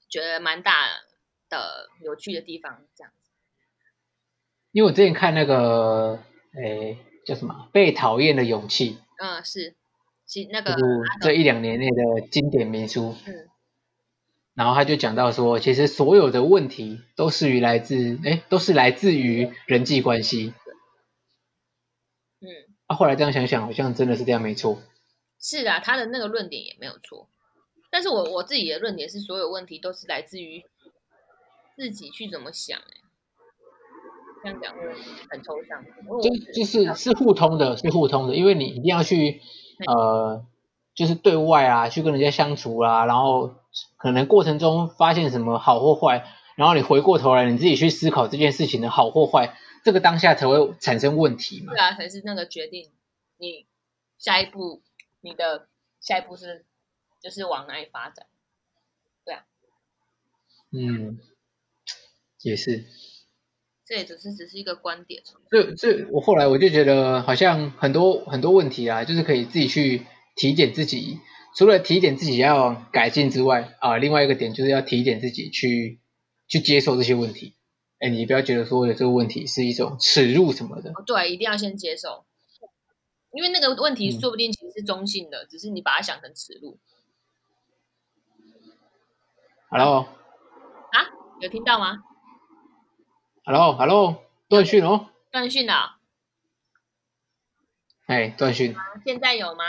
[0.09, 0.87] 觉得蛮大
[1.51, 3.31] 的有趣的地方，这样子。
[4.73, 6.23] 因为我之前看那个，
[6.55, 7.69] 诶，叫什么？
[7.73, 8.97] 被讨厌的勇气。
[9.19, 9.75] 嗯，是。
[10.33, 10.85] 是那个就是
[11.21, 13.49] 这一两年内的经典名书，嗯，
[14.55, 20.55] 然后他就讲到说，其实所有的问题都是于来自，哎，都是来自于人际关系，
[22.39, 22.47] 嗯，
[22.87, 24.81] 啊，后来这样想想，好像真的是这样，没错。
[25.41, 27.29] 是啊，他的那个论点也没有错，
[27.91, 30.65] 但是我我自己的论点是，所有问题都是来自于
[31.81, 33.01] 自己去怎么想，哎，
[34.45, 34.81] 这样讲会
[35.31, 35.83] 很抽象，
[36.21, 39.41] 就就是是互通的，是互通的，因为你一定要去。
[39.87, 40.45] 呃，
[40.95, 43.55] 就是对外啊，去跟人家相处啦、啊，然后
[43.97, 51.73] 可能过程中发现什么好或坏，然后你回过头来你自己去思考这件事情的好或坏，这个当下才会产生问题嘛。
[51.73, 52.91] 对啊，才是那个决定
[53.39, 53.65] 你
[54.19, 54.83] 下一步，
[55.23, 55.67] 你的
[55.99, 56.67] 下一步是
[57.23, 58.27] 就是往哪里发展？
[59.25, 59.47] 对啊，
[60.73, 61.19] 嗯，
[62.43, 62.85] 也是。
[63.85, 65.23] 这也只是只是一个观点。
[65.51, 71.19] 这这，我后来我就觉得，好像很多很多问题啊，就是可以自己去提点自己。
[71.57, 75.99] 除了提点自己要改进之外，啊，另外一个点就是要提点自己去
[76.47, 77.57] 去接受这些问题。
[77.99, 80.93] 哎，你不要觉得说有这个问题是一种耻辱什么的。
[81.05, 82.25] 对，一定要先接受，
[83.33, 86.79] 因为那个问题说不定其实是中性的，嗯、只是你把它想成耻辱。
[89.69, 90.07] Hello。
[90.93, 91.99] 啊，有听到吗
[93.45, 95.11] ？Hello，Hello，断讯哦。
[95.31, 95.99] 断讯了。
[98.07, 98.75] 哎，断讯。
[99.05, 99.65] 现在有吗？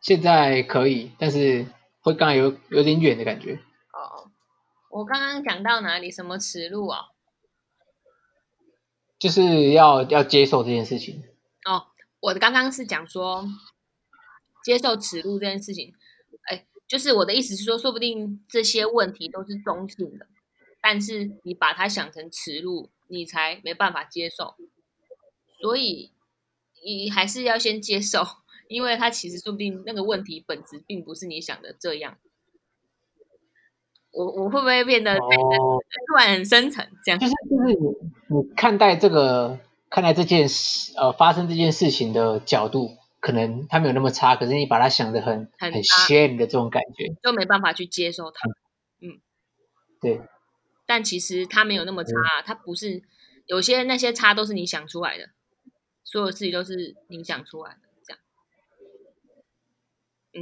[0.00, 1.66] 现在可以，但是
[2.00, 3.54] 会刚才有有点远的感觉。
[3.92, 4.30] 哦，
[4.90, 6.10] 我刚刚讲到哪里？
[6.10, 7.08] 什么耻辱啊？
[9.18, 11.24] 就是要要接受这件事情。
[11.64, 11.88] 哦，
[12.20, 13.44] 我刚刚是讲说
[14.62, 15.92] 接受耻辱这件事情。
[16.48, 20.26] 哎，就是我的意思是说，说不定这些问题都是中性的。
[20.88, 24.54] 但是你把它想成耻辱，你才没办法接受。
[25.60, 26.12] 所以
[26.84, 28.22] 你还是要先接受，
[28.68, 32.18] 因为它其实说不定那个问题本质并不是你想的这样。
[34.12, 36.88] 我我会不会变得突然很深沉？
[37.04, 39.58] 这样就是就是你你看待这个
[39.90, 48.48] 看待这件事呃发生这件事情的角度，可能它没有那么差，可是你把它想的很很 shame 的这种感觉，就没办法去接受它。
[49.00, 49.18] 嗯，
[50.00, 50.20] 对。
[50.86, 53.02] 但其实它没有那么差，啊，它不是
[53.46, 55.28] 有些那些差都是你想出来的，
[56.04, 58.20] 所有事情都是你想出来的，这样。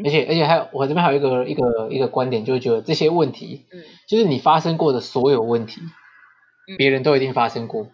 [0.05, 5.81] 而且而且还有我这边还有一个一个一个观点，就是觉得这些问题，嗯，就是你发生过的所有问题，
[6.69, 7.91] 嗯，别人都一定发生过。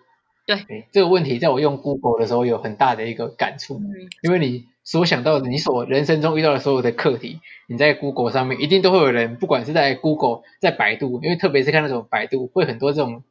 [0.47, 3.85] 对，对，这个问题在我用 Google 的时候有很大的一个感触，嗯，
[4.23, 4.70] 因为你。
[4.83, 13.23] 所想到的，你所人生中遇到的所有的课题，你在 Google 上面一定都会有人，不管是在 Google，在百度，因为特别是看那种百度，会很多这种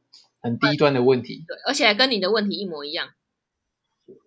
[0.42, 1.44] 很低端的问题。
[1.48, 3.10] 对，而且还跟你的问题一模一样。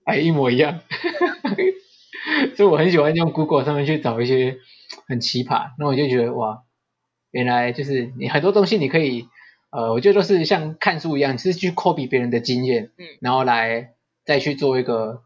[0.04, 0.80] 哎一模一样。
[2.56, 4.58] 所以我很喜欢用 Google 上面去找一些
[5.06, 6.64] 很奇葩，那我就觉得哇，
[7.30, 9.26] 原来就是你很多东西你可以，
[9.70, 13.94] 呃，我觉得都是像看书一样，就是去 copy 别人的经验，嗯，然后来
[14.26, 15.22] 再去做一个。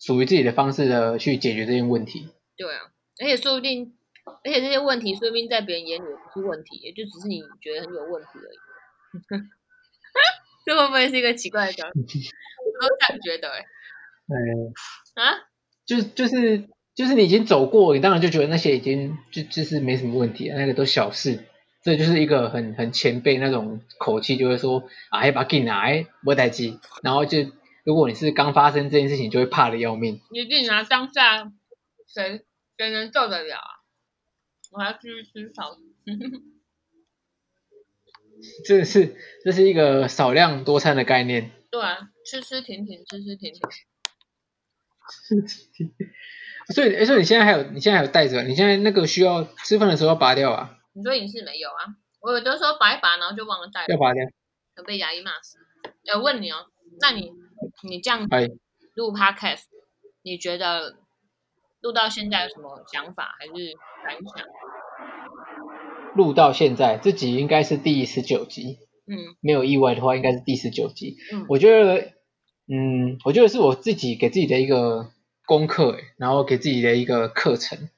[0.00, 2.30] 属于自己的方式的去解决这些问题。
[2.56, 3.94] 对啊，而且说不定，
[4.44, 8.58] 而且这些问题说不定在别人眼里也不是问题，也就只是你觉得很有问题而已。
[10.66, 12.00] 这会不会是一个奇怪的角度？
[12.00, 13.60] 我都这样觉得哎。
[14.28, 14.72] 嗯。
[15.14, 15.48] 啊？
[15.86, 21.44] 就就是就是你已经走过，你当然就觉得那些已经就就是没什么问题，那个都小事。
[21.82, 27.38] 这就是一个很很前辈那种口气，就会说啊，哎，把给拿，哎，没代志，然后就。
[27.84, 30.20] 如果你是刚发生这件事情，就会怕的要命。
[30.30, 31.50] 你自己拿当下，
[32.06, 32.44] 谁
[32.76, 33.80] 谁能受得了啊？
[34.72, 35.76] 我还要继续吃草。
[38.64, 41.50] 这是这是一个少量多餐的概念。
[41.70, 43.60] 对啊，吃吃停停，吃吃停停。
[45.28, 46.10] 吃吃甜甜。
[46.72, 48.42] 所以，所以你现在还有，你现在还有带着？
[48.44, 50.78] 你现在那个需要吃饭的时候要拔掉啊？
[50.92, 51.96] 你说影视没有啊？
[52.20, 53.84] 我有的时候拔一拔，然后就忘了带。
[53.88, 54.24] 要拔掉。
[54.76, 55.58] 要被牙医骂死。
[56.04, 56.66] 要问你哦，
[57.00, 57.32] 那你？
[57.88, 58.28] 你这样
[58.94, 59.64] 录 podcast，
[60.22, 60.96] 你觉得
[61.80, 63.52] 录到现在有什么想法还是
[64.04, 64.46] 感想？
[66.16, 68.78] 录到现在，这集应该是第十九集。
[69.06, 71.16] 嗯，没有意外的话，应该是第十九集。
[71.32, 72.12] 嗯，我觉得，
[72.68, 75.10] 嗯，我觉得是我自己给自己的一个
[75.46, 77.88] 功课，然后给自己的一个课程，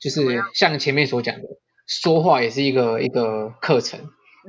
[0.00, 0.20] 就是
[0.54, 1.48] 像前面所讲的，
[1.86, 4.00] 说话也是一个一个课程，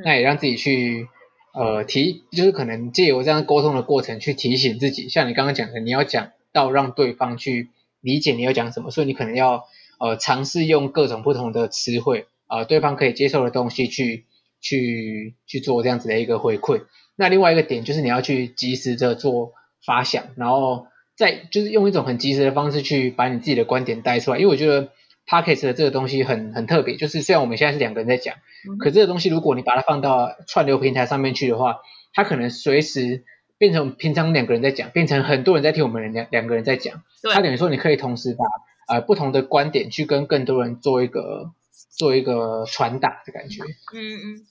[0.03, 1.08] 那也让自己去
[1.56, 7.70] 呃提，就是可能借由这样沟通的过程去提醒自己，像你刚刚讲的，你要讲到让对方去
[8.01, 9.64] 理解你要讲什么，所以你可能要
[9.99, 14.26] 呃尝试用各种不同的词汇，呃，对方可以接受的东西去。
[14.62, 16.86] 去去做这样子的一个回馈，
[17.16, 19.53] 那另外一个点就是你要去及时的做
[19.86, 24.89] 发想，然后再就是用一种很及时的方式去把你自己的观点带出来，因为我觉得
[25.28, 28.38] Podcast 的这个东西很很特别，就是虽然我们现在是两个人在讲，
[28.80, 31.82] 可这个东西如果你把它放到串流平台上面去的话，
[32.13, 33.23] 它可能随时
[33.57, 37.03] 变成平常两个人在讲，变成很多人在听我们两两个人在讲，
[37.34, 38.45] 它等于说你可以同时把
[38.88, 41.53] 呃不同的观点去跟更多人做一个
[41.89, 43.63] 做一个传达的感觉，
[43.93, 44.47] 嗯嗯。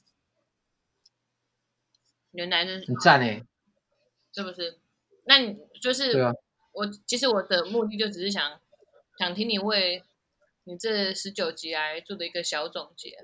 [2.32, 3.44] 原来是很赞诶，
[4.34, 4.76] 是不是？
[5.24, 6.32] 那你就是对啊，
[6.72, 8.58] 我其实我的目的就只是想
[9.16, 10.02] 想听你为
[10.64, 13.16] 你这十九集来做的一个小总结。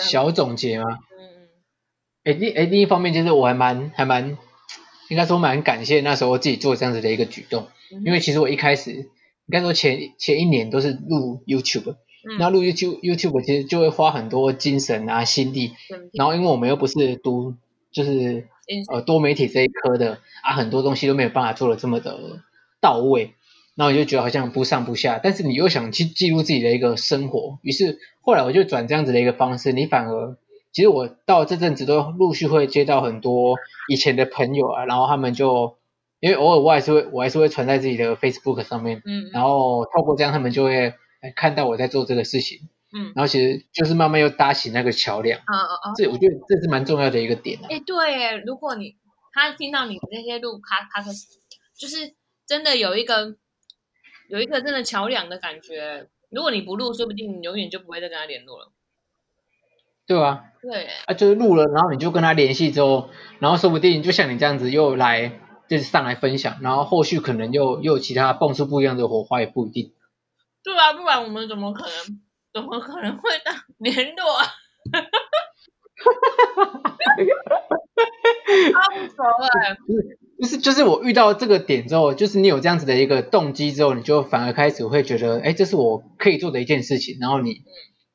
[0.00, 0.84] 小总结吗？
[1.16, 1.48] 嗯嗯。
[2.24, 4.36] 哎，另哎另一方面就是我还蛮还蛮
[5.08, 9.08] 应该说蛮感谢那时候自己做这样子的一个举动，嗯、因为其实我一开始应
[9.50, 11.96] 该说前前一年都是录 YouTube，
[12.38, 17.54] 那、嗯、录 YouTube YouTube 其实就会花很多精神啊心力，嗯、然后因为我们又不是读。
[17.92, 18.46] 就是
[18.92, 22.42] 呃多媒体这一科的啊，很多东西都没有办法做的这么的
[22.78, 23.32] 到位，
[23.76, 30.36] 然后我就觉得好像不上不下，但是你又想去记录自己的一个生活，于是后来我就转这样子的一个方式，你反而
[30.72, 33.56] 其实我到这阵子都陆续会接到很多
[33.88, 35.76] 以前的朋友啊，然后他们就
[36.20, 40.94] 因为偶尔我还是会我还是会传在自己的 Facebook 上面，嗯，然后透过这样他们就会
[41.36, 42.68] 看到我在做这个事情。
[42.92, 45.92] 嗯，然后其实就是慢慢又搭起那个桥梁，啊啊啊！
[45.96, 47.66] 这我觉得这是蛮重要的一个点啊。
[47.68, 48.94] 哎，对，如果你
[49.34, 51.10] 他听到你那些录卡卡克，
[51.76, 52.14] 就是
[52.46, 53.36] 真的有一个
[54.28, 56.08] 有一个真的桥梁的感觉。
[56.30, 58.72] 如果你不录，说不定你永远就不会再跟他联络了。
[60.06, 69.94] 对啊，对，啊，就是录了，然后你就跟他联系之后，然后说不定就像你这样子又来就是上来分享，然后后续可能又又有其他蹦出不一样的火花也不一定。
[70.62, 72.20] 对啊，不然我们怎么可能？
[72.52, 74.44] 怎么可能会当联络啊？
[74.88, 75.00] 哈
[76.54, 77.76] 哈哈哈哈！
[80.40, 87.16] 就是就是我遇到这个点之后，就是你有这样子的一个动机之后，你就反而开始会觉得，哎，这是我可以做的一件事情。
[87.20, 87.62] 然后你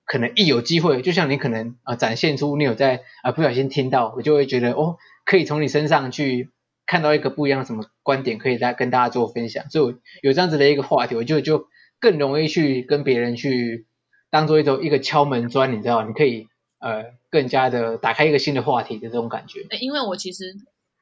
[0.06, 6.50] 可能一有机会，就像你可能啊、呃、展现出你有在啊、呃、不小心听到，我就会觉得哦，可以从你身上去
[6.86, 9.70] 看到一个不一样的什么观点，可以再跟大家做分享。
[9.70, 11.66] 所以有这样子的一个话题，我就就
[12.00, 13.86] 更容易去跟别人去。
[14.34, 16.48] 当做一种一个敲门砖，你知道，你可以
[16.80, 19.68] 呃更加的打开一个新的话题的这种感觉。
[19.82, 20.56] 因为我其实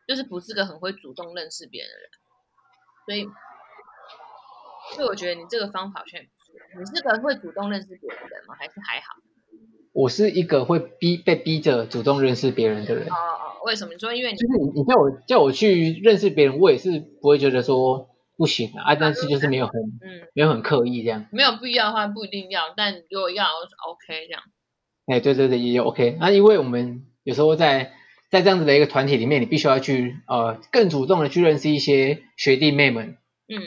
[0.10, 2.10] 就是不是个很会主动认识别人的人，
[3.06, 3.30] 所以
[4.96, 6.80] 所以我觉得你这个方法确实不错。
[6.80, 8.56] 你是个会主动认识别人的人吗？
[8.58, 9.18] 还是还好？
[9.94, 13.08] 我是一个会逼被逼着主动认识别人的人。
[13.08, 13.94] 哦哦，为什么？
[13.94, 18.10] 你说因为你就是你，你叫我叫我去认识别人，我也是不会觉得说。
[18.40, 21.26] 不行啊，但是就是没有很，嗯，没有很刻意这样。
[21.34, 24.42] 没有必要的话不一定要，但如果要是 OK 这样。
[25.08, 26.16] 哎，对对对，也有 OK。
[26.22, 27.92] 那因为我们有时候在
[28.30, 33.18] 在这样子的一个团体里面，你必须要去呃更主动的去认识一些学弟妹们，
[33.48, 33.62] 嗯，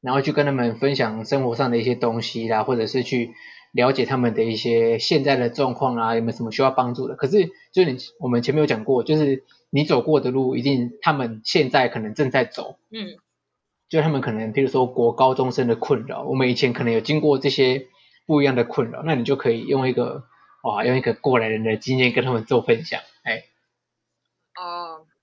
[0.00, 3.32] 然后去跟他们分享生活上的一些东西啦，或者是去
[3.72, 7.14] 了解他们的一些现在的状况啊，有没有什么需要帮助的。
[7.14, 13.16] 可是就是你我们前面有讲过，就是你走过的路，一定他们现在可能正在走，嗯。
[13.88, 17.88] 就他们可能，比如说国高中生的困扰，我们以前可能有经过这些
[18.24, 20.22] 不一样的困扰，那你就可以用一个
[20.62, 23.00] 哇，用一个过来人的经验跟他们做分享，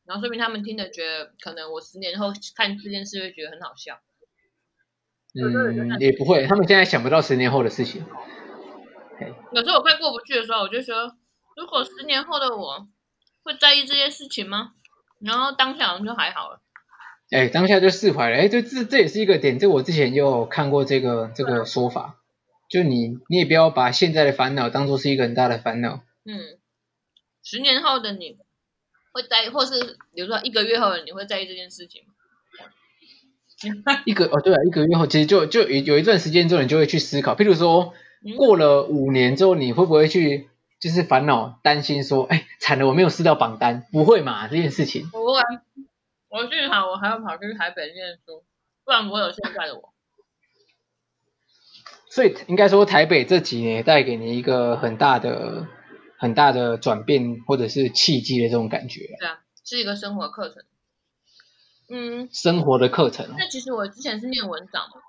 [0.08, 4.00] 然后说明他们听的觉得，可能我十年后看这件事会觉得很好笑。
[5.34, 8.06] 嗯，也不会，他们现在想不到十年后的事情。
[9.52, 11.16] 有时候我快过不去的时候，我就说，
[11.56, 12.88] 如果十年后的我
[13.44, 14.74] 会在意这些事情吗？
[15.20, 16.62] 然后当下就还好了。
[17.30, 18.38] 哎，当下就释怀了。
[18.38, 19.60] 哎，这这这也是一个点。
[19.60, 22.22] 这我之前有看过这个这个说法，
[22.70, 26.02] 就你你也不要把现在的烦恼当做是一个很大的烦恼。
[26.24, 26.60] 嗯，
[27.44, 28.38] 十年后的你
[29.18, 32.14] 会在意，或是比如说一个月后你会在意这件事情吗？
[34.06, 37.34] 一个哦，对啊，一个月后其实就就有有一段时间之后，你就会去思考。
[37.36, 37.96] 譬如说，
[38.38, 40.48] 过了五年之后，你会不会去
[40.80, 44.48] 就是烦恼担心说，哎，惨了，我没有撕到榜单，不会嘛？
[44.48, 45.42] 这件事情不会。
[46.30, 48.44] 我幸好我还要跑去台北念书，
[48.86, 49.92] 不然不会有现在的我。
[52.12, 55.68] 所以应该说台北这几年带给你一个很大的、
[56.18, 59.16] 很大的转变，或者是契机的这种感觉。
[59.20, 60.64] 对啊，是一个生活课程。
[61.90, 63.36] 嗯，生活的课程。
[63.38, 65.02] 那其实我之前是念文藻嘛，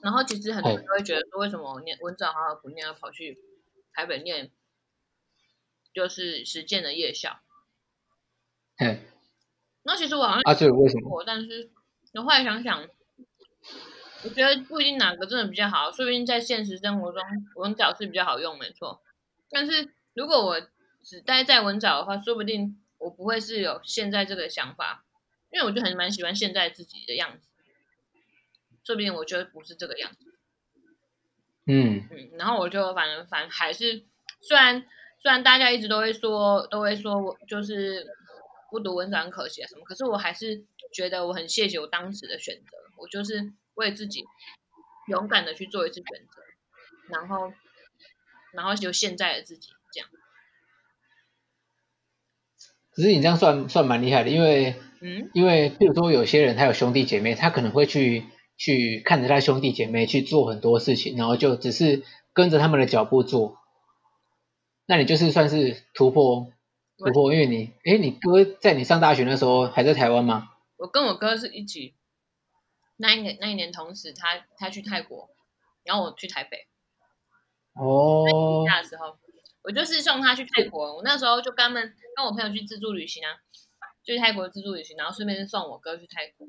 [0.00, 3.38] 然后其实很多人都会觉得说，为什么我念文藻好好不念，要跑去
[3.92, 4.50] 台北念，
[5.92, 7.40] 就是实践的夜校。
[8.78, 9.00] 嗯。
[9.82, 11.24] 那其实我好像啊，这个为什么？
[11.26, 11.70] 但是
[12.14, 12.86] 我后来想想，
[14.24, 17.22] 我觉得不一定哪个真的比较好，说不定在现实生活中
[17.56, 19.02] 文藻是比较好用，没错。
[19.50, 20.60] 但是如果我
[21.02, 25.04] 只待在文藻的话，说不定我不会是有现在这个想法。
[25.52, 27.48] 因为我就很蛮喜欢现在自己的样子，
[28.84, 30.32] 说不定我觉得不是这个样子。
[31.66, 34.04] 嗯嗯，然后我就反正反正还是，
[34.40, 34.86] 虽然
[35.18, 38.06] 虽然大家一直都会说都会说我就是
[38.70, 44.24] 不读文藻很可惜啊什么，可是我还是觉得我很谢谢我当时的选择，我就是为自己
[45.08, 46.40] 勇敢的去做一次选择，
[47.08, 47.52] 然后
[48.52, 50.08] 然后有现在的自己这样。
[52.92, 54.74] 可是你这样算算蛮厉害的，因为。
[55.02, 58.26] 嗯，因为比如说有些人他有兄弟姐妹，他可能会去
[58.58, 62.02] 去看着他兄弟姐妹去做很多事情，然后就只是
[62.34, 63.56] 跟着他们的脚步做。
[64.84, 66.52] 那你就是算是突破
[66.98, 70.50] 突破，因为你哎，你哥在你上大学的时候还在台湾吗？
[70.76, 71.94] 我跟我哥是一起，
[72.98, 75.30] 那一年那一年同时他他去泰国，
[75.82, 76.66] 然后我去台北。
[77.80, 78.64] 哦。
[78.66, 79.16] 那时候
[79.62, 83.40] 我就是送他去泰国，我那时候就跟他们跟我朋友去自助旅行啊。
[84.02, 86.48] 去泰国自助旅行，然后顺便送我哥去泰国，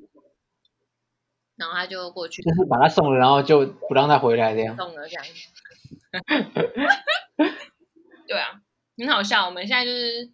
[1.57, 4.75] 然后他就过去，就是把他送了，然后就不让他回来这样。
[4.77, 5.25] 送了这样。
[8.25, 8.61] 对啊，
[8.97, 9.45] 很好笑。
[9.45, 10.32] 我们现在就是，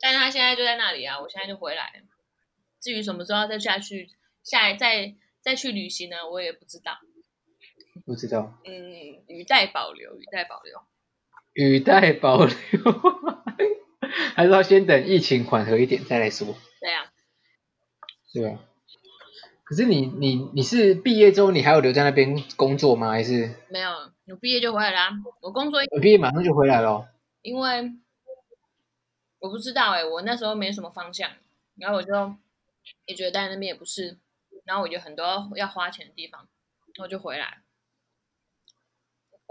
[0.00, 2.04] 但是他现在就在那里啊，我现在就回来。
[2.80, 4.08] 至于什么时候再下去，
[4.44, 6.16] 下再再去旅行呢？
[6.30, 6.92] 我也不知道。
[8.06, 8.58] 不知道。
[8.64, 10.80] 嗯，语带保留，语带保留。
[11.52, 12.54] 语带保留。
[14.34, 16.54] 还是要先等疫情缓和一点再来说。
[16.80, 17.12] 对啊，
[18.32, 18.58] 对啊。
[19.64, 23.10] 可是你你你是毕业之后你还有留在那边工作吗？
[23.10, 23.90] 还是没有？
[24.26, 25.10] 我毕业就回来啦。
[25.40, 27.08] 我工作，我毕业马上就回来了。
[27.42, 27.92] 因为
[29.38, 31.30] 我不知道哎、欸，我那时候没什么方向，
[31.76, 32.34] 然后我就
[33.06, 34.18] 也觉得待在那边也不是，
[34.64, 36.48] 然后我有很多要花钱的地方，
[36.94, 37.62] 然后就回来。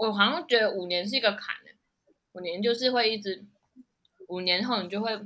[0.06, 1.76] 我好像觉得五年是一个坎、欸，
[2.32, 3.44] 五年就是会一直。
[4.28, 5.20] 五年后，你就会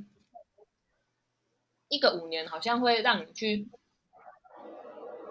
[1.89, 3.69] 一个五年，好像会让你去，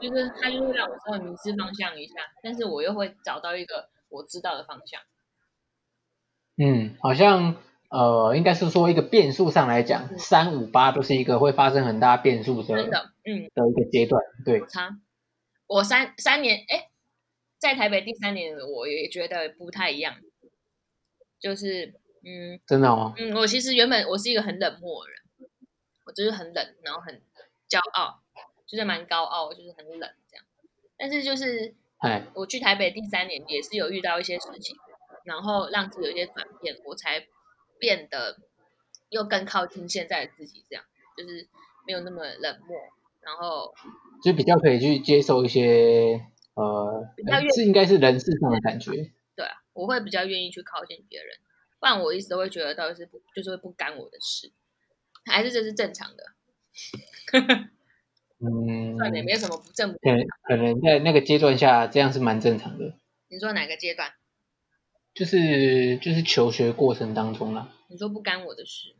[0.01, 5.01] 就是他就会让我稍微迷失方向一下，但是我又会找到一个我知道的方向。
[6.55, 7.57] 嗯，好像
[7.89, 14.23] 呃，应该是说一个变数上来讲，嗯、三五八都是一个会发生很大变数的，真的，嗯，的一个阶段。
[14.45, 14.97] 对，差
[15.67, 16.89] 我三三年，哎，
[17.57, 20.17] 在台北第三年，我也觉得不太一样，
[21.39, 21.93] 就是。
[22.27, 23.13] 嗯，真的吗。
[23.19, 25.21] 嗯，我其实原本我是一个很冷漠的人，
[26.05, 27.21] 我就是很冷，然后很
[27.69, 28.19] 骄傲，
[28.65, 30.43] 就是蛮高傲，就是很冷这样。
[30.97, 34.75] 但是就是，哎，我去台北第三年也是有遇到一些事情，
[35.23, 37.27] 然后让自己有一些转变，我才
[37.77, 38.39] 变得
[39.09, 40.83] 又更靠近现在的自己，这样
[41.15, 41.47] 就是
[41.85, 42.75] 没有那么冷漠，
[43.21, 43.71] 然后
[44.23, 46.25] 就比较可以去接受一些
[46.55, 48.91] 呃，比较是应该是人事上的感觉。
[49.35, 51.37] 对啊，我会比较愿意去靠近别人。
[51.79, 54.51] 不然我一直都会觉得到底是不就是会不干我的事，
[55.25, 56.23] 还是这是正常的？
[58.39, 60.27] 嗯，算了，也没有什么不正不正。
[60.43, 62.95] 可能在那个阶段下，这样是蛮正常的。
[63.27, 64.13] 你说哪个阶段？
[65.13, 67.73] 就是就是求学过程当中啦。
[67.87, 68.95] 你说不干我的事。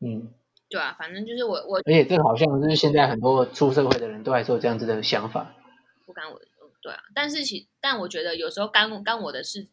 [0.00, 0.34] 嗯，
[0.74, 1.78] 对啊，反正就是我我。
[1.86, 5.54] 而且这个好像就是现在很多出社会的人都还是有这样子的想法。
[6.04, 6.46] 不干我的，
[6.82, 9.68] 对啊，但是其但我觉得有时候干干我的事。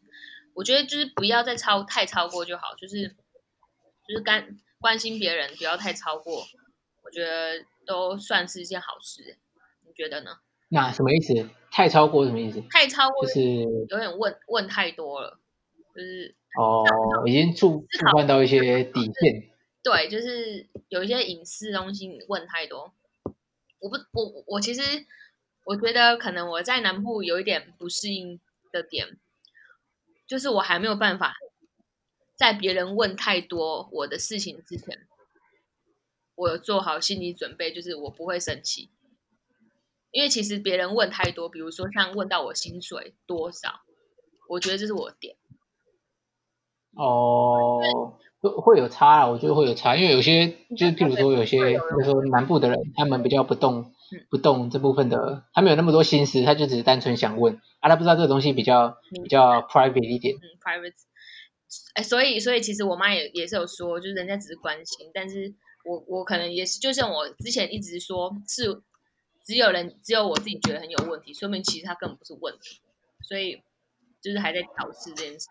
[0.54, 3.08] 我觉得就是不要再超太超过就好，就是
[4.06, 6.44] 就是干关心别人不要太超过，
[7.02, 9.38] 我觉得都算是一件好事。
[9.84, 10.30] 你觉得呢？
[10.68, 11.50] 那什么意思？
[11.72, 12.62] 太超过什么意思？
[12.70, 15.40] 太超过就是有点问问太多了，
[15.96, 16.84] 就是哦，
[17.26, 19.48] 已经触触犯到一些底线。
[19.82, 22.94] 对，就是有一些隐私东西你问太多。
[23.80, 25.06] 我不，我我其实
[25.64, 29.18] 我觉得可能我在南部有一点不适应的点。
[30.24, 31.36] 就是我还没有办法
[32.34, 35.06] 在别人问太多我的事情之前，
[36.36, 38.90] 我有做好心理准备，就是我不会生气。
[40.10, 43.82] 因为其实别人问太多，比如说像问到我薪水多少，
[44.48, 45.36] 我觉得这是我的点。
[46.94, 47.81] 哦，
[48.62, 53.92] 会会有差啊，我觉得会有差，因为有些就是譬如说有些，比如说南部的人，他们比较不动
[54.30, 60.36] 不动这部分的，他没有那么多心思，他就只是单纯想问啊，他不知道这个东西比较比较 private 一点。
[60.36, 60.94] 嗯，private。
[61.94, 65.52] 哎，所以所以其实我妈也也是有说，就是人家只是关心，但是
[65.84, 68.80] 我我可能也是，就像我之前一直说，是
[69.44, 72.80] 只有人只有我自己觉得很有问题，说明其实他根本不是问题，
[73.26, 73.62] 所以
[74.20, 75.48] 就是还在调试这件事。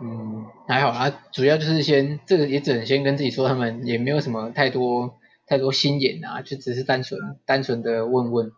[0.00, 8.48] 嗯，还好啊，主要就是先这个也只能先跟自己说，他们也没有什么太多太多心眼啊，就只是单纯单纯的问问。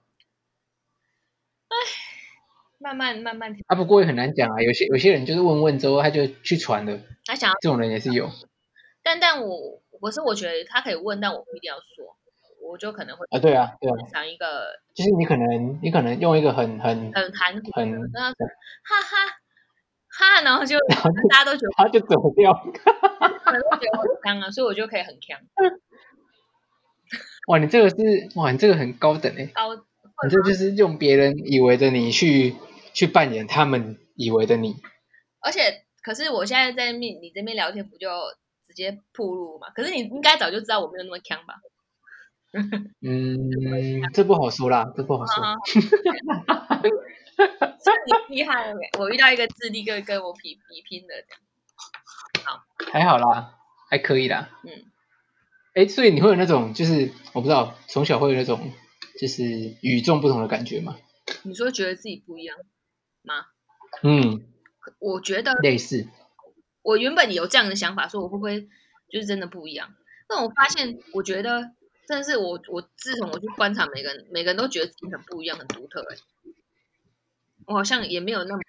[1.68, 1.76] 哎，
[2.78, 8.30] 慢慢慢慢啊，不过也很难讲啊，有些有些人就是问问之后他就去传了，他想要这种人也是有。
[9.03, 12.16] 但但我我是我觉得他可以问，但我不一定要说，
[12.66, 19.43] 我就可能会啊，对啊，对啊，想一个，就是你可能你可能用一个很很很含很哈哈。
[20.18, 20.78] 哈，然后就
[21.30, 22.52] 大家都觉得他就走掉，
[23.20, 25.38] 大家都觉得我很强啊，所以我就可以很强。
[27.48, 27.96] 哇，你这个是
[28.34, 29.46] 哇，你这个很高等哎。
[29.54, 32.56] 高，你这就是用别人以为的你去
[32.94, 34.76] 去扮演他们以为的你。
[35.40, 38.08] 而且，可是我现在在面你这边聊天，不就
[38.66, 39.68] 直接暴露嘛？
[39.74, 41.54] 可是你应该早就知道我没有那么强吧？
[43.06, 43.50] 嗯，
[44.14, 45.44] 这不好说啦，这不好说。
[47.39, 48.72] 你厉害？
[48.99, 51.14] 我遇到一个智力跟跟我比比拼的，
[52.45, 53.59] 好，还好啦，
[53.91, 54.49] 还可以啦。
[54.64, 54.91] 嗯，
[55.74, 58.72] 哎，所以你会有那种，就是我不知道，从小会有那种，
[59.20, 59.45] 就是
[59.82, 60.97] 与众不同的感觉吗？
[61.43, 62.57] 你说觉得自己不一样
[63.22, 63.47] 吗？
[64.03, 64.47] 嗯，
[64.99, 66.09] 我觉得类似。
[66.82, 68.68] 我原本有这样的想法，说我会不会
[69.11, 69.95] 就是真的不一样？
[70.28, 71.72] 但我发现，我觉得，
[72.07, 76.16] 真的是我我自从我去观察每个人，每个人都觉得自己很不一样，很独特，哎。
[77.66, 78.60] 我好像也没有那么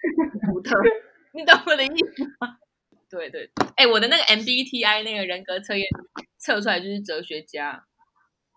[0.54, 0.76] 独特，
[1.34, 2.58] 你懂我的意思吗？
[3.10, 5.88] 对对对，哎，我的那个 MBTI 那个人格测验
[6.38, 7.86] 测出来就是哲学家，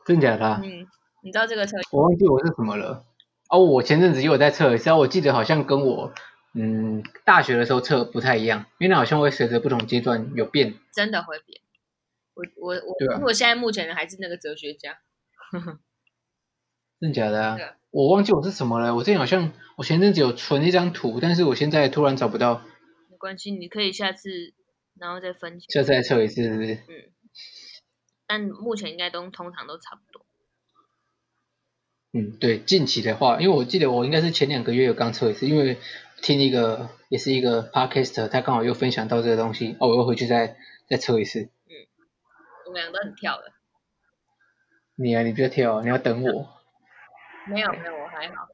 [0.06, 0.60] 真假的？
[0.64, 0.86] 嗯，
[1.22, 1.84] 你知道这个测验？
[1.92, 3.04] 我忘记我是什么了。
[3.48, 6.12] 哦，我前阵子也有在测一下，我记得好像跟我
[6.54, 11.60] 嗯大学的时候测不太一样，因为那好像会随着不同阶段有变，真的会变。
[12.34, 14.98] 我我我，啊、我现在目前还是那个哲学家，
[17.00, 17.58] 真的假的啊？
[17.90, 22.62] 我忘记我是什么了，我之前好像我前阵子有存一张图，但是我现在突然找不到。
[23.10, 24.30] 没关系，你可以下次
[24.98, 25.70] 然后再分享。
[25.70, 26.74] 下次再测一次，是不是？
[26.74, 27.10] 嗯。
[28.26, 30.24] 但目前应该都通常都差不多。
[32.12, 35.78] 嗯，对，近期的话，因为我记得我应该是前两个月有刚测一次，因为
[36.22, 41.40] 听一个也是一个 podcast，他刚好又分享到这个东西，哦，我又回去再再测一次。
[41.40, 41.72] 嗯，
[42.66, 43.52] 我们两个都很跳的。
[44.96, 46.59] 你啊，你不要跳，你要等我。
[47.48, 48.48] 没有没有，我还好。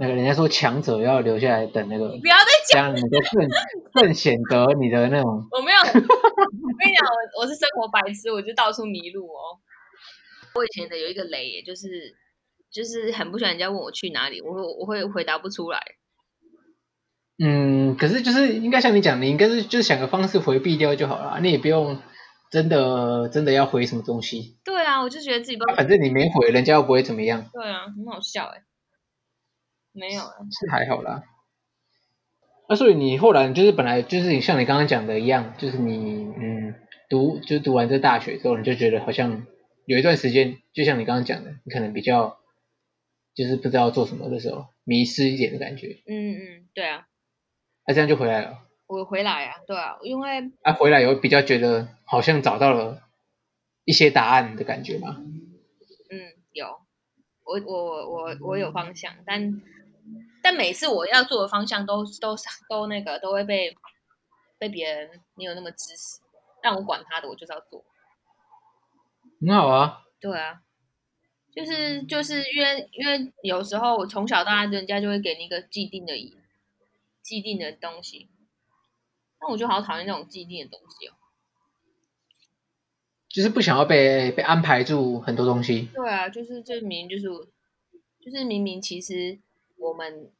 [0.00, 3.48] 那个人家说强者要留下来等那个，你不要再讲，这样你就更
[3.92, 5.44] 更显得你的那种。
[5.50, 5.92] 我没有， 我
[6.78, 9.58] 跟你讲，我我是生活白痴，我就到处迷路哦。
[10.54, 12.14] 我以前的有一个雷，就是
[12.70, 15.80] 就是很不喜欢人家问我去哪里，我会我会回答不出来。
[17.42, 22.00] 嗯，可是就是应该像你讲，你应该是就是想个方式回避掉就好了，你也不用。
[22.50, 24.58] 真的真的要回什么东西？
[24.64, 27.50] 对啊，我就觉得自己不知道，反正你没回，人家又不会怎么样。
[27.52, 28.62] 对啊，很好笑哎。
[29.92, 31.24] 没有啊，是还好啦。
[32.68, 36.74] 那、啊、所以你后来就是本来就是你像你刚刚讲的一样，就是你嗯
[37.08, 39.46] 读就读完这大学之后，你就觉得好像
[39.86, 42.38] 有一段时间，就像你刚刚讲的，你可能比较
[43.34, 45.98] 就是不知道做什么的时候，迷失一点的感觉。
[46.06, 47.06] 嗯嗯，对啊。
[47.86, 48.58] 那、啊、这样就回来了。
[48.88, 53.02] 我回来啊，对啊，因为啊回来有比较觉得好像找到了
[53.84, 55.22] 一些答案的感觉吗？
[56.10, 56.80] 嗯，有，
[57.44, 59.60] 我我我我有方向，但
[60.42, 62.34] 但每次我要做的方向都都
[62.68, 63.76] 都那个都会被
[64.58, 66.20] 被别人没有那么支持，
[66.62, 67.84] 让我管他的，我就是要做。
[69.40, 70.04] 很好啊。
[70.18, 70.62] 对啊，
[71.54, 76.14] 就是就是因为因为有时候我从小到大，人家就会给你一个既定的
[77.22, 78.30] 既定的东西。
[79.40, 81.12] 那我就好讨厌那种既定的东西哦，
[83.28, 85.88] 就是不想要被被安排住很多东西。
[85.94, 87.26] 对啊，就是这明明就是
[88.20, 89.38] 就是明明其实
[89.76, 90.30] 我们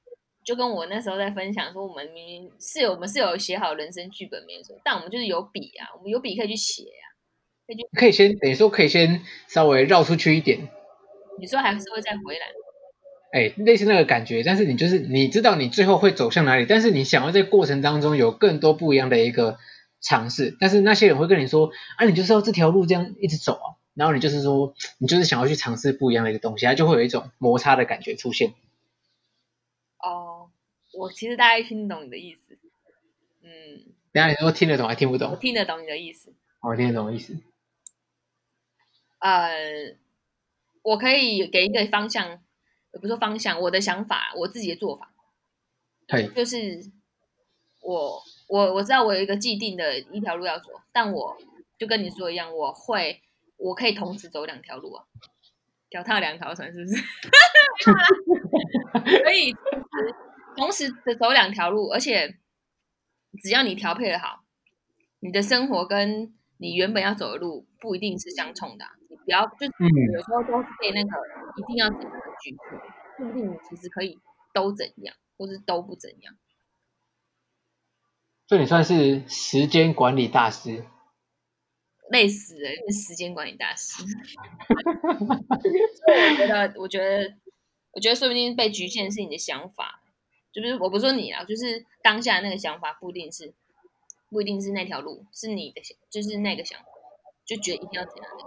[0.44, 7.06] 就跟我那时候在分享说，我们明明是有我们是有写好人生剧本没错，但我们就是有笔啊，我们有笔可以去写啊，
[7.66, 10.68] 可以去可以先等于说可以先稍微绕出去一点。
[11.38, 12.46] 你说还是会再回来？
[13.30, 19.58] 哎，类似那个感觉，但是你就是你知道你最后会走向哪里，但是你想要在过程当中有更多不一样的一个
[20.00, 28.54] 尝试，但是那些人会跟你说，啊，你就是要这条路这样一直走啊，然后你就是说，你就是想要去尝试不一样的一个东西，它就会有一种摩擦的感觉出现。
[29.98, 30.48] 哦，
[30.94, 32.58] 我其实大概听懂你的意思，
[33.42, 35.32] 嗯，等下你说听得懂还听不懂？
[35.32, 36.32] 我听得懂你的意思。
[36.62, 37.36] 我听得懂意思。
[39.18, 39.96] 呃。
[40.80, 42.40] 我可以给一个方向，
[42.98, 45.12] 也不是说方向，我的想法，我自己的做法，
[46.08, 46.90] 对，就是
[47.80, 51.36] 我我我知道我有一个既定的一条路要走，但我
[51.78, 53.22] 就跟你说一样，我会
[53.56, 55.04] 我可以同时走两条路啊，
[55.88, 57.00] 脚踏两条船是不是？
[59.22, 59.54] 可 以
[60.56, 62.36] 同时的走两条路，而且
[63.40, 64.42] 只要你调配的好，
[65.20, 71.10] 你的生活跟你原本要走的路不一定是相冲的，你不要就有时候都是被那个
[71.56, 72.80] 一定要怎样的局限，
[73.26, 74.18] 不定你其实可以
[74.52, 76.36] 都怎样，或是都不怎样。
[78.46, 80.86] 所以你算是时间管理大师，
[82.10, 84.02] 累死了，是时间管理大师。
[84.04, 84.12] 所
[86.14, 87.34] 以我觉得，我觉得，
[87.92, 90.00] 我觉得，说不定被局限是你的想法，
[90.52, 93.52] 就是我不说你啊，就是当下那个想法不一定是。
[94.30, 96.84] 不一定是那条路，是你的想，就是那个想法，
[97.46, 98.44] 就觉得一定要怎样的。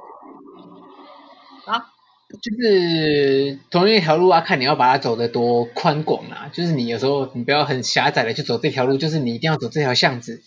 [2.32, 6.50] 啊，就是同一条路啊，看你要把它走得多宽广啊。
[6.54, 10.42] 就是你有时候你不要很狭窄的去走这条路，就是你一定要走这条巷子，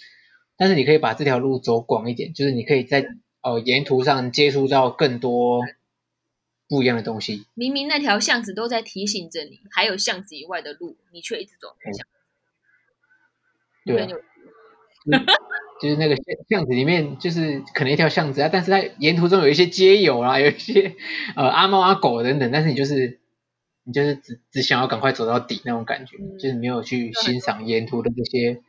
[0.57, 3.07] 但是你可以把这条路走广一点，就是你可以在
[3.43, 5.61] 哦沿途上接触到更多
[6.69, 7.45] 不一样的东西。
[7.55, 12.13] 明明那条巷子都在提醒着你，还有巷子以外的路，你却一直走那巷子。
[13.85, 14.09] 对啊。
[15.83, 20.95] 就是那个巷巷子里面，就是可能一条巷子啊，但是它沿途中有一些街友啊，有一些
[21.35, 23.21] 呃阿猫阿狗等等，但是你就是
[23.83, 28.63] 你就是只只想要赶快走到底那种感觉，嗯、就是没有去欣赏沿途的这些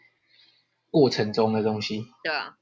[0.90, 2.08] 过程中的东西。
[2.24, 2.58] 对啊，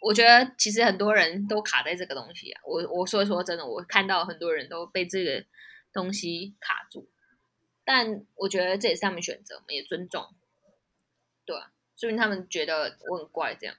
[0.00, 2.62] 我觉得其实很多人都卡在这个东西啊。
[2.64, 5.44] 我我说说真的，我看到很多人都被这个
[5.92, 7.08] 东西卡住，
[7.84, 10.24] 但我觉得这也是他们选择，我们也尊重。
[11.44, 11.70] 对啊。
[12.00, 13.76] 说明他们觉得我很怪，这样。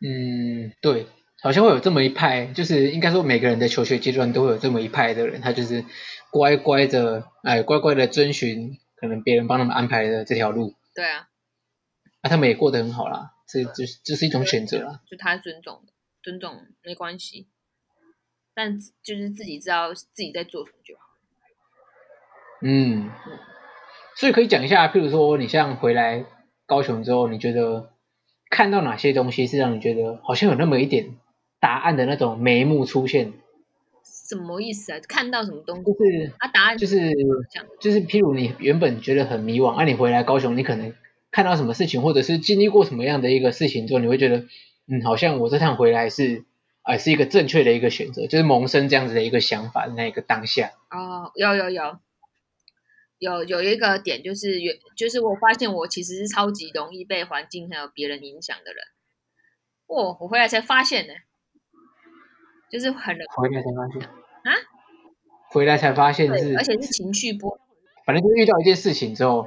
[0.00, 1.06] 嗯，对，
[1.42, 5.84] 好像会有这么一派，就是应该说每个人的求学阶段都会有这么一派的人，他就是
[6.30, 10.74] 乖乖的，哎，乖乖的遵循可能别人帮他们安排的这条路。
[10.94, 11.28] 对啊。
[12.22, 15.02] 啊、他们也过得很好啦，这就是这是一种选择啦。
[15.10, 15.92] 就他尊重的，
[16.22, 17.48] 尊重没关系，
[18.54, 21.02] 但就是自己知道自己在做什么就好。
[22.62, 23.10] 嗯。
[24.16, 26.24] 所以可以讲一下，譬如说你像回来。
[26.66, 27.90] 高雄之后，你觉得
[28.50, 31.16] 看到哪些东西是让你觉得好像有那么一点
[31.60, 33.32] 答案的那种眉目出现？
[34.04, 34.98] 什么意思啊？
[35.06, 35.84] 看到什么东西？
[35.84, 37.12] 就是啊，答案就是
[37.78, 40.94] 就是，譬如你原本觉得很迷惘，啊，你回来高雄，你可能
[41.30, 44.44] 看到什么事情，或者是经历过什么样的一个事情之后，你会觉得，
[44.88, 46.44] 嗯，好像我这趟回来是，
[46.82, 50.72] 哎，是一个正确的一个选择，就是萌生这样子的一个想法的那个当下。
[50.90, 51.98] 哦，有有有。
[53.18, 54.60] 有有一个点就是，
[54.96, 58.84] 就是我发现我其实是超级容易被环境还有别人影响的人。
[59.86, 61.12] 哦，我回来才发现呢，
[62.70, 64.50] 就是很容易回来才发现啊，
[65.50, 67.58] 回来才发现是，而且是情绪波。
[68.04, 69.46] 反正就遇到一件事情之后，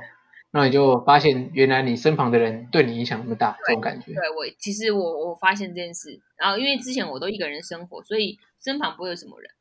[0.52, 4.14] 那你就发现原来你身旁的人对你影响那么大，这种感觉。
[4.14, 9.52] 对，我其实我我发现这件事，然后因为之前我都一个人生活，所以身旁不会有什么人。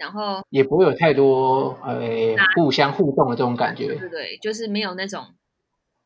[0.00, 2.00] 然后也不会有太多呃
[2.56, 5.26] 互相互动的这种感觉，对对，就是没有那种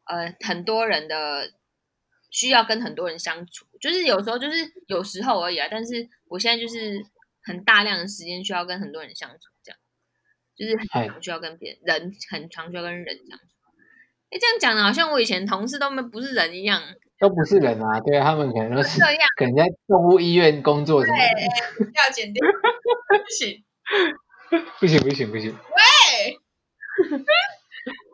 [0.07, 1.53] 呃很多人的
[2.28, 4.57] 需要跟很多人相处，就是有时候就是
[4.88, 5.68] 有时候而已啊。
[5.70, 7.07] 但是我现在就是
[7.45, 9.78] 很大量的时间需要跟很多人相处，这样
[10.57, 13.45] 就是很常需要跟别人人很常需要跟人相处。
[14.30, 16.82] 哎，这样讲的好像我以前同事都没不是人一样，
[17.20, 22.45] 都不是人啊，对啊，他们可能都是这样，可能在动物医院工作什么的，对，要剪掉，
[23.09, 23.62] 不行。
[24.80, 25.51] 不行不行不行！
[25.51, 26.39] 喂，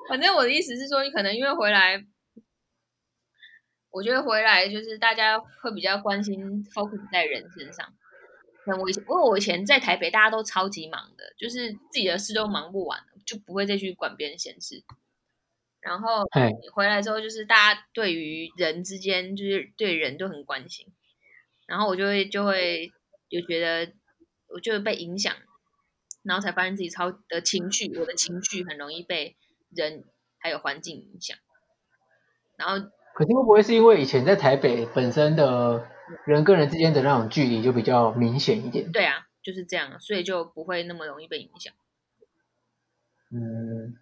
[0.09, 2.05] 反正我的意思是说，你可能因为回来，
[3.91, 7.95] 我觉得回来就是大家会比较关心 focus 在人身上。
[8.79, 14.85] 我以前，因为我以前在台北，大家都超级忙的，就是自己的事都忙不完，就不会再去管别人闲事。
[15.81, 16.25] 然后
[16.63, 20.87] 你回来之后，就是大家对于人之间，就是对人都很关心。
[21.67, 22.93] 然后我就会就会
[23.29, 23.93] 就觉得，
[24.49, 25.35] 我就会被影响。
[26.23, 29.37] 然后才发现自己超的情绪，我的情绪很容易被
[29.71, 30.05] 人
[30.39, 31.37] 还有环境影响。
[32.59, 35.89] 然后，可是会不会是因为以前在台北本身的
[36.27, 38.93] 人跟人之间的那种距离就比较明显一点？
[38.93, 41.73] 对啊，就是这样，所以就不会那么容易被影响。
[43.33, 43.97] 嗯，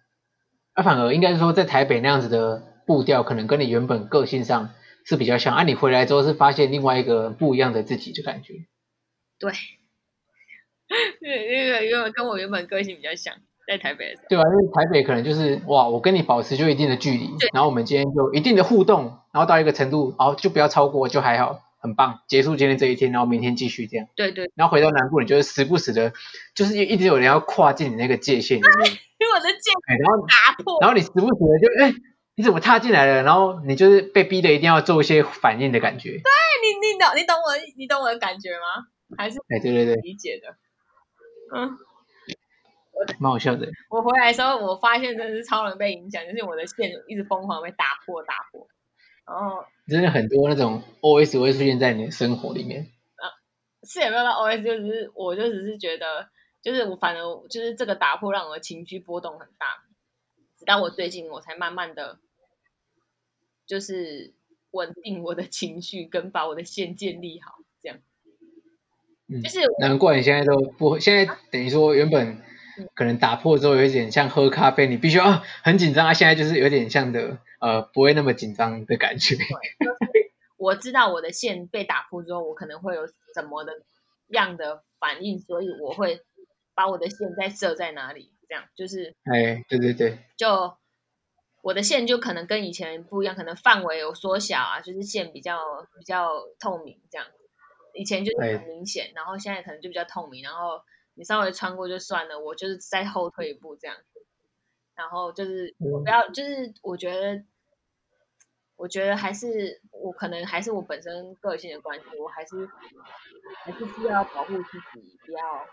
[0.75, 4.73] 那、啊、反而应该是说，在台北那样子的步调，可能跟你原本个性上
[5.05, 5.55] 是比较像。
[5.55, 8.65] 啊，你回来之后是发现另外一个不一样的自己，就感觉。
[9.37, 9.53] 对。
[11.21, 13.33] 对，因为因为跟我原本个性比较像，
[13.67, 14.27] 在台北的时候。
[14.29, 21.61] 对啊，因为台北可能就是哇，我跟你保持就一定的距离，然后我们今天就一定的互动，然后到一个程度，然后就不要超过就还好。
[21.81, 24.05] 很棒，结束今天这一天，然后明天继续这样。
[24.13, 24.51] 对对。
[24.53, 26.11] 然后回到南部，你就是时不时的，
[26.53, 31.93] 就是一直有人要跨进你那个界限里面， 因为我的界限，然后打破，然后你时不时的就哎，
[32.35, 33.23] 你怎么踏进来了？
[33.23, 36.09] 然后你就是被逼的一定要做一些反应的感觉。
[36.09, 38.83] 对你，你懂，你懂我，你懂我的感觉吗？
[39.17, 40.57] 还是哎，对对对，理解的。
[41.53, 41.77] 嗯。
[43.17, 43.65] 蛮好笑的。
[43.89, 48.67] 我回来的时候，我发现真的是超人被影响，就是我的线一直疯狂被打破打破。
[49.25, 52.91] 然后真的很多那种 OS 会出现在你的生活里面。
[53.15, 53.31] 啊，
[53.83, 56.29] 是也没有到 OS，就只是我就只是觉得，
[56.61, 59.85] 就是我反正就是这个打破让我的情绪波动很大。
[60.57, 62.19] 直到我最近我才慢慢的，
[63.65, 64.33] 就是
[64.71, 67.58] 稳定我的情绪，跟把我的线建立好。
[69.31, 72.41] 嗯，就是难怪你现在都不，现在等于说原本。
[72.95, 79.35] 可能打破之后有一点像喝咖啡，你必须要 很紧张啊，现在就是有点像的呃不会那么紧张的感觉。
[80.55, 83.01] 我知道我的线被打破之后，我可能会有
[83.35, 83.73] 怎么的
[84.29, 86.21] 样的反应，所以我会
[86.73, 90.73] 把我的线再设在哪里，这样就是哎对对对，就
[91.61, 95.59] 我的线就可能跟以前不一样，可能范围有缩小啊，就是线比较
[95.97, 96.29] 比较
[96.61, 97.27] 透明这样，
[97.99, 100.81] 以前就是很明显，然后现在可能就比较透明，然后。
[101.15, 103.97] 你稍微穿过就算了，我就是再后退一步这样，
[104.95, 107.43] 然后就是我不要，就是我觉得，
[108.77, 112.65] 我觉得还是我可能还是我本身个性的关系，我还是
[113.65, 115.65] 还是需要保护自己，不要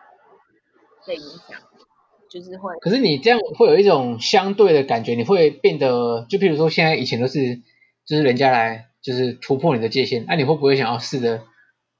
[1.07, 1.61] 被影响，
[2.29, 2.77] 就是会。
[2.81, 7.63] 可是你这样会有一种相对的感觉，你会变得，就譬如说现在以前都是，
[8.05, 11.47] 就是人家来就是突破你的界限，那、啊、你会不会想要试着，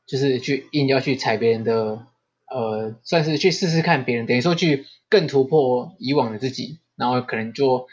[0.07, 2.07] 就是去硬要去踩别人的？
[2.49, 7.89] 呃，算是去试试看别人，等于说去更突破以往的自己，然后可能做，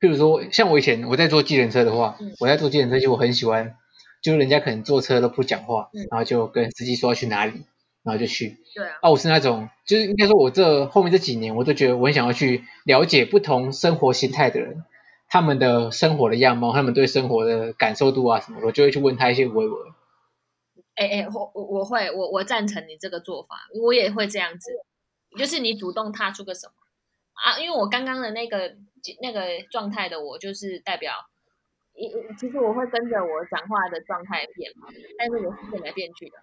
[0.00, 3.76] 譬如说像我以前我在坐计程车的话，嗯、我在坐计程车就我很喜欢，
[4.22, 7.64] 就是人家可能坐车都不讲话，嗯、然后就跟司机说要去哪里，
[8.02, 8.56] 然后就去。
[8.74, 8.96] 对啊。
[9.02, 14.84] 啊，我是那种，就是应该说我这后面这几年，我都觉得我很想要去了解不同生活形态的人，
[15.28, 19.76] 他们的生活的样貌，他们对生活的感受度啊什么的，我就会去问他一些微微。
[20.94, 24.70] 哎哎，我我我会，我我赞成你这个做法，我也会这样子，
[25.38, 26.74] 就是你主动踏出个什么
[27.32, 27.58] 啊？
[27.58, 28.76] 因为我刚刚的那个
[29.22, 31.14] 那个状态的我，就是代表，
[31.94, 36.36] 一其实我会跟着我讲话的状态变嘛，但是我是变来变去的，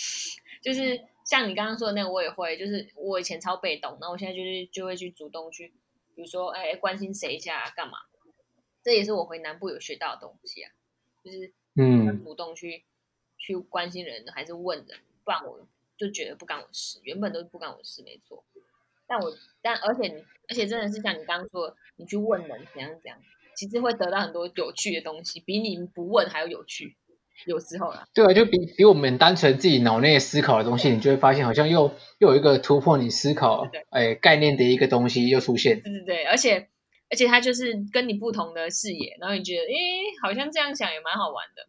[0.64, 5.74] 就是像你刚刚说的那个，我也会，就是我以前超被动，那我现在就是就会去主动去，
[6.14, 7.98] 比如说哎关心谁一下干嘛，
[8.82, 10.72] 这也是我回南部有学到的东西啊，
[11.22, 12.86] 就是嗯主动去。
[13.38, 15.66] 去关心人还是问人，不然我
[15.96, 16.98] 就觉得不干我事。
[17.02, 18.44] 原本都是不干我事，没错。
[19.06, 19.32] 但我
[19.62, 23.18] 但而且你而且真的是像你刚刚说，你去问人怎样怎样，
[23.56, 26.96] 其实会得到很多有趣的东西，比你不问还要有趣。
[27.46, 35.80] 有时候啦，对啊，就比比我们单纯自己脑内思考的东西，你就会发现好像又又有一个突破你思考哎概念的一个东西又出现。
[35.80, 36.68] 对对对，而且
[37.08, 41.68] 而且它就是跟你不同的视野，然后你觉得诶好像这样想也蛮好玩的。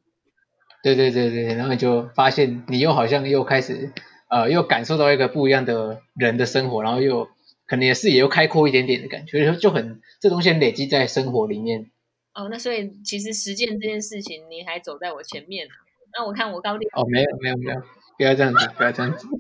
[0.84, 3.92] 对对对对，然后你就发现你又好像又开始，
[4.30, 7.26] 呃，又感受到一个不一样的人的生活，然后又
[7.68, 11.92] 可能也视野又开阔一点点的感觉，就就很这东西累积在生活里面。
[12.34, 15.68] 哦，那所以其实实践这件事情你还走在我前面，
[16.18, 16.90] 那我看我高点。
[16.94, 17.82] 哦，没有没有没有，
[18.18, 19.28] 不要这样子，不要这样子。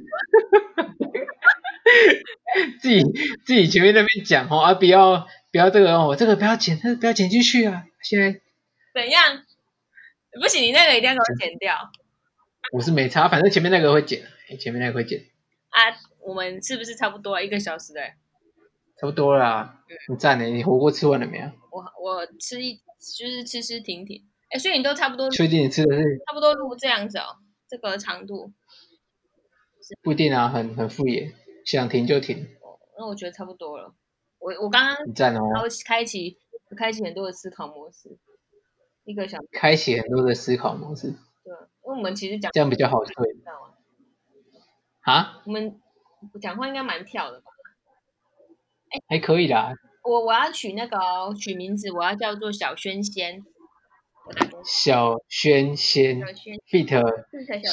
[2.81, 3.03] 自己
[3.45, 8.41] 自己前面那边讲哦啊，不要不要这个哦，这个不要剪，这个不要剪进去啊，现在
[8.93, 9.43] 怎样？
[10.41, 11.75] 不行，你那个一定要给我剪掉。
[12.71, 14.21] 我是没差，反正前面那个会剪，
[14.59, 15.19] 前面那个会剪。
[15.69, 15.79] 啊，
[16.21, 18.13] 我们是不是差不多一个小时嘞？
[18.99, 19.83] 差不多啦。
[19.89, 20.13] 嗯。
[20.13, 20.45] 你赞呢？
[20.45, 21.45] 你火锅吃完了没有？
[21.71, 24.23] 我我吃一就是吃吃停停。
[24.49, 25.29] 哎，所以你都差不多。
[25.31, 26.03] 确定你吃的是？
[26.27, 28.53] 差不多录这样子哦，这个长度。
[30.03, 31.33] 不一定啊，很很敷衍，
[31.65, 32.43] 想停就停。
[32.61, 33.95] 哦，那我觉得差不多了。
[34.37, 35.07] 我我刚刚。
[35.07, 35.41] 你赞哦。
[35.53, 36.37] 然后开启
[36.77, 38.17] 开启很多的思考模式。
[39.09, 41.09] 一个小开启很多的思考模式。
[41.43, 41.51] 对，
[41.83, 43.13] 因为我们其实讲这样比较好睡。
[45.01, 45.41] 啊？
[45.45, 45.81] 我们
[46.39, 47.45] 讲话应该蛮跳的吧？
[48.89, 49.73] 哎，还可以啦。
[50.03, 53.43] 我我要取那个、哦、取名字，我要叫做小轩仙。
[54.63, 56.21] 小轩仙。
[56.21, 56.87] fit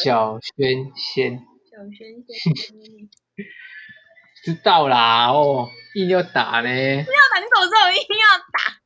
[0.03, 1.45] 小轩仙。
[1.71, 3.11] 小轩仙。
[4.47, 6.63] 知道啦哦，硬要打呢。
[6.63, 6.69] 不
[7.11, 8.79] 要打，你怎么知道我硬要打。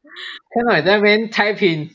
[0.55, 1.87] 看到你在那边 typing。
[1.87, 1.95] 等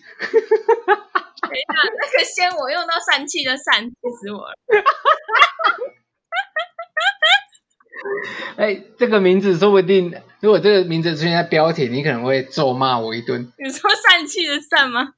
[1.50, 4.54] 一下，那个仙我用到疝气的疝，气死我了。
[8.58, 13.52] 哎，这个名字说不定，如果这个名字出现在标题，你可能会咒骂我一顿。
[13.58, 15.16] 你说疝气的疝吗？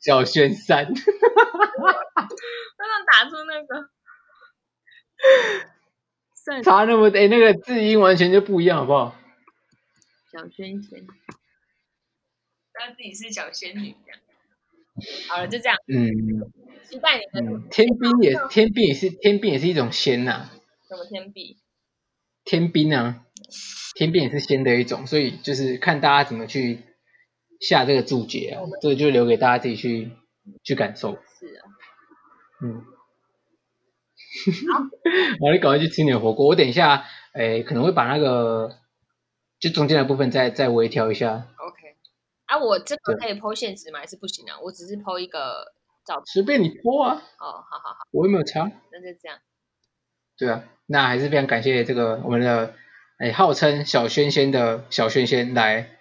[0.00, 1.02] 小轩三，哈哈哈
[2.14, 2.28] 哈哈！
[3.12, 3.88] 打出那个，
[6.64, 9.16] 差那么哎、欸，那个字音完全就不一样，好不好？
[10.32, 11.06] 小轩仙，
[12.72, 14.20] 他自己是小仙女这样。
[15.28, 15.76] 好了，就这样。
[15.88, 16.50] 嗯。
[16.84, 17.68] 期待你的、嗯。
[17.70, 20.52] 天兵也，天兵也是，天兵也是一种仙呐、啊。
[20.88, 21.56] 什么天兵？
[22.44, 23.24] 天兵啊，
[23.94, 26.80] 天兵也是仙的一种，所以就是看大家怎么去。
[27.60, 30.12] 下这个注解啊，这个就留给大家自己去
[30.64, 31.18] 去感受。
[31.38, 31.68] 是啊，
[32.64, 32.82] 嗯。
[34.72, 34.82] 好，
[35.40, 36.46] 我你赶快去吃点火锅。
[36.46, 38.76] 我等一下，哎，可能会把那个
[39.58, 41.48] 就中间的部分再再微调一下。
[41.56, 41.96] OK。
[42.46, 44.00] 啊，我这个可以 po 现实吗？
[44.00, 44.58] 还是不行啊？
[44.62, 45.72] 我只是 po 一个
[46.06, 46.26] 照片。
[46.26, 47.14] 随便你 po 啊。
[47.38, 48.06] 哦，好好好。
[48.12, 48.70] 我又没有查。
[48.92, 49.38] 那就这样。
[50.38, 52.74] 对啊，那还是非常感谢这个我们的
[53.18, 55.96] 哎号称小轩轩的小轩轩来。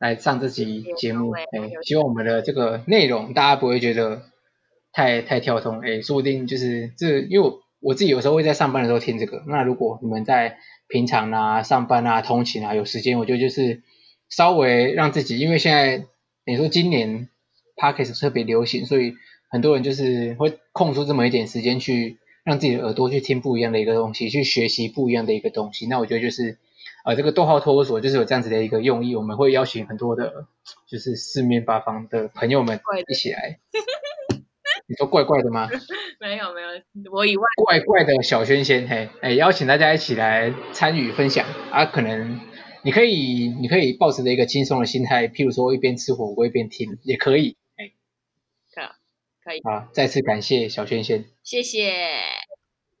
[0.00, 1.44] 来上这集节目，哎，
[1.82, 4.22] 希望我们的这个内容大家不会觉得
[4.92, 13.82] 太太跳通，哎，说不定就是这，因为我我自己有时候会在上班的时候听这个，那如果你们在平常啊上班啊通勤啊有时间，我觉得就是
[14.28, 16.06] 稍微让自己，因为现在
[16.44, 17.28] 你说今年
[17.76, 19.14] Podcast 特别流行，所以
[19.48, 26.58] 很多人就是会空出这么一点时间去让自己的耳朵去听不一样的一个东西，去学习不一样的一个东西，那我觉得就是。
[27.02, 30.44] 啊，这个逗号托儿所就是有这样子的一个用意，我们会邀请很多的，
[30.86, 32.78] 就是四面八方的朋友们
[33.08, 33.58] 一起来。
[34.90, 35.68] 你说怪怪的吗？
[36.20, 36.68] 没有没有，
[37.12, 37.44] 我以外。
[37.64, 42.40] 怪怪的小轩仙，嘿，哎，邀请大家一起来参与分享啊，可能
[42.82, 47.92] 你可以你可以抱持着一个轻松的心态，譬如说一边吃火锅一边听也可以，哎，
[48.74, 48.82] 可
[49.44, 49.60] 可以。
[49.62, 51.92] 好，再次感谢小轩仙，谢谢，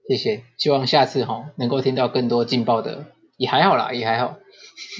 [0.08, 3.06] 谢谢，希望下次哈能够听到更多劲爆的。
[3.36, 4.38] 也还好啦，也还好。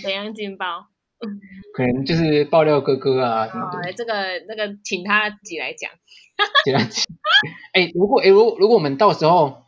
[0.02, 0.86] 怎样劲爆？
[1.74, 5.90] 可能就是爆料哥哥啊什么这个那个，请他自己来讲。
[6.64, 7.06] 这样子。
[7.72, 9.64] 哎，如果哎，如果如果我们到时候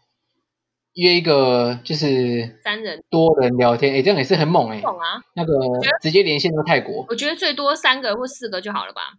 [0.94, 4.80] 约一个就是三人多人聊天，哎，这样也是很猛哎。
[4.80, 5.22] 猛啊！
[5.34, 5.52] 那个
[6.00, 7.06] 直接连线到泰国。
[7.08, 9.14] 我觉得最多三个或四个就好了吧。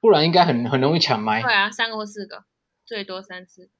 [0.00, 1.42] 不然应该很很容易抢麦。
[1.42, 2.44] 对啊，三个或四个，
[2.84, 3.70] 最多三次，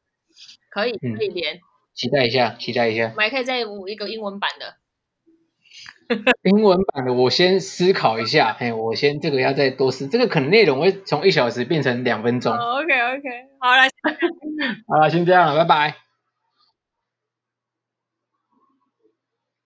[0.71, 1.61] 可以可以连。
[1.95, 3.05] 期待一下，期待一下。
[3.05, 4.77] 我们还可以再补一个英文版的。
[6.43, 12.53] 英文版的我先思考一下， 哎，我先这个要再多思，这个可能内容会从一小时变成两分钟。
[12.57, 13.29] Oh, OK OK，
[13.59, 13.83] 好了，
[14.89, 16.06] 好了，先这样了，拜拜。